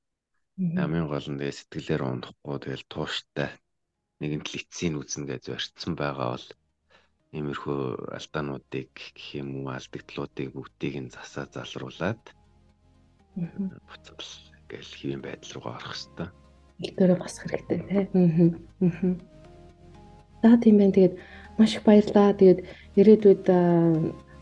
Хамгийн 0.58 1.08
гол 1.08 1.26
нь 1.32 1.38
тэгээ 1.40 1.56
сэтгэлээр 1.56 2.02
унахгүй 2.04 2.56
тэгэл 2.60 2.84
тууштай 2.92 3.50
нэгэн 4.20 4.42
лицийн 4.42 4.94
үзнэ 5.00 5.24
гэж 5.30 5.42
зорчсон 5.48 5.94
байгаа 5.96 6.28
бол 6.34 6.46
иймэрхүү 7.36 7.82
алдаануудыг 8.18 8.90
гэх 8.92 9.26
юм 9.40 9.48
уу 9.62 9.70
алдагдлуудыг 9.76 10.48
бүгдийг 10.52 10.94
нь 10.98 11.14
засаа 11.14 11.46
залруулад 11.54 12.22
буцал 13.88 14.32
ингээл 14.58 14.96
хэвийн 14.98 15.22
байдал 15.22 15.52
руугаа 15.54 15.78
орох 15.78 15.94
хэвээр. 15.94 16.30
Дөрөө 16.98 17.18
босох 17.22 17.46
хэрэгтэй 17.46 17.78
тийм. 18.10 18.50
Аа. 18.82 19.28
За 20.42 20.56
тийм 20.62 20.76
байх. 20.78 20.94
Тэгээд 20.94 21.14
маш 21.58 21.76
их 21.76 21.82
баярлаа. 21.82 22.32
Тэгээд 22.32 22.64
ирээдүйд 22.96 23.44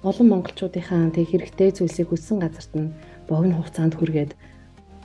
олон 0.05 0.27
монголчуудынхаа 0.31 1.11
тэг 1.11 1.33
хэрэгтэй 1.33 1.73
зүйлсийг 1.75 2.13
хүссэн 2.13 2.39
газарт 2.45 2.73
нь 2.77 2.95
богино 3.27 3.59
хугацаанд 3.59 3.97
хүргээд 3.97 4.33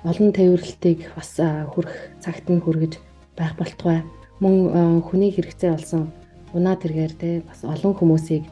олон 0.06 0.30
тээвэрлэлтийг 0.36 1.15
бас 1.17 1.39
хүрэх 1.39 1.95
цагт 2.21 2.45
нь 2.52 2.62
хүргэж 2.62 3.00
байх 3.34 3.56
болтугай. 3.58 4.04
Мөн 4.43 5.02
хүний 5.02 5.32
хэрэгцээ 5.34 5.71
болсон 5.74 6.12
унаа 6.54 6.76
тэргээр 6.76 7.13
те 7.15 7.30
бас 7.47 7.63
олон 7.63 7.95
хүмүүсийг 7.95 8.43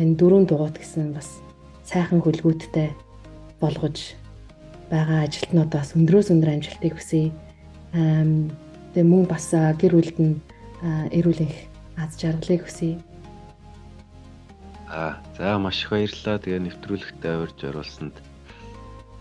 энэ 0.00 0.16
дөрөв 0.16 0.48
дугуйт 0.48 0.78
гэсэн 0.80 1.12
бас 1.12 1.42
сайхан 1.84 2.22
хөлгүүдтэй 2.22 2.94
болгож 3.60 4.16
байгаа 4.90 5.26
ажилтнуудаас 5.26 5.92
өндрөөс 5.98 6.32
өндөр 6.32 6.54
амжилтыг 6.56 6.94
хүсье. 6.96 7.34
Тэгээ 7.92 9.04
мөн 9.04 9.24
бас 9.28 9.52
гэр 9.52 9.92
бүлд 9.98 10.18
нь 10.22 10.40
эрүүл 11.12 11.42
их 11.44 11.68
аз 11.98 12.14
жаргалыг 12.14 12.64
хүсье. 12.64 12.96
Аа, 14.88 15.20
за 15.36 15.58
маш 15.58 15.84
их 15.84 15.90
баярлалаа. 15.90 16.38
Тэгээ 16.38 16.64
нэвтрүүлэгтээ 16.64 17.34
урьж 17.42 17.58
оруулсанд. 17.66 18.16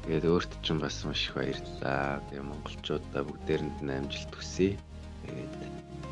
Тэгээд 0.07 0.23
өөрт 0.23 0.51
чинь 0.63 0.79
бас 0.79 1.03
маш 1.03 1.27
их 1.27 1.35
баярлалаа. 1.35 2.23
Тэгээ 2.31 2.45
монголчуудаа 2.47 3.23
бүгдээрэнд 3.27 3.77
нь 3.83 3.91
амжилт 3.91 4.31
хүсье. 4.31 4.79
Тэгээд 5.27 5.53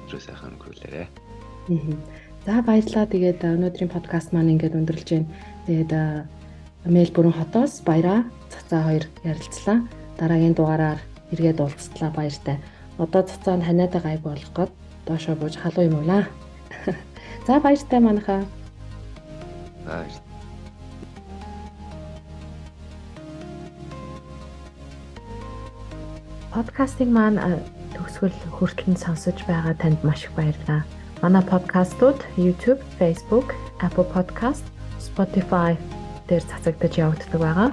өдрөө 0.10 0.22
сайхан 0.22 0.60
өнгөрүүлээрэй. 0.60 1.08
За 2.44 2.60
баярлалаа. 2.60 3.06
Тэгээд 3.08 3.40
өнөөдрийн 3.48 3.92
подкаст 3.96 4.36
маань 4.36 4.52
ингээд 4.60 4.76
өндөрлж 4.76 5.08
байна. 5.08 5.32
Тэгээд 5.70 5.92
Мельбурн 6.86 7.34
хотоос 7.34 7.80
баяраа 7.88 8.28
цацаа 8.52 8.82
хоёр 8.84 9.06
ярилцлаа. 9.24 9.88
Дараагийн 10.20 10.54
дугаараар 10.54 11.00
эргээд 11.32 11.64
уулзтлаа 11.64 12.12
баяртай. 12.12 12.60
Одоо 13.00 13.24
цацаа 13.24 13.56
нь 13.58 13.66
ханиатай 13.66 14.02
гайг 14.04 14.22
болох 14.22 14.52
гээд 14.52 14.72
доошоо 15.08 15.36
бууж 15.40 15.56
халуу 15.58 15.88
юм 15.88 15.96
уу 15.98 16.06
наа. 16.06 16.28
За 17.48 17.60
баяртай 17.60 18.00
манайхаа. 18.00 18.46
Баяр. 19.86 20.10
Подкастинг 26.56 27.12
маань 27.12 27.40
төгсгөл 27.94 28.32
хүртэл 28.56 28.96
сонсож 28.96 29.38
байгаа 29.44 29.76
танд 29.76 30.00
маш 30.08 30.24
их 30.24 30.32
баярлалаа. 30.40 30.88
Манай 31.22 31.44
подкастууд 31.44 32.24
YouTube, 32.38 32.80
Facebook, 33.00 33.52
Apple 33.84 34.08
Podcast, 34.08 34.64
Spotify 34.98 35.76
дээр 36.28 36.44
цацагдаж 36.48 36.94
явагддаг 36.96 37.42
байгаа. 37.44 37.70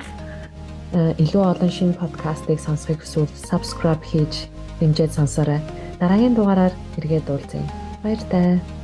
Илүү 1.23 1.43
олон 1.47 1.71
шинэ 1.71 1.97
подкастыг 1.97 2.61
сонсохыг 2.61 3.01
хүсвэл 3.01 3.33
subscribe 3.49 4.03
хийж 4.03 4.51
дэмжиж 4.83 5.15
сонсоорой. 5.15 5.63
Дараагийн 6.03 6.35
дугаараар 6.35 6.75
эргээд 6.99 7.31
уулзъя. 7.31 7.65
Баяр 8.03 8.21
таа. 8.29 8.82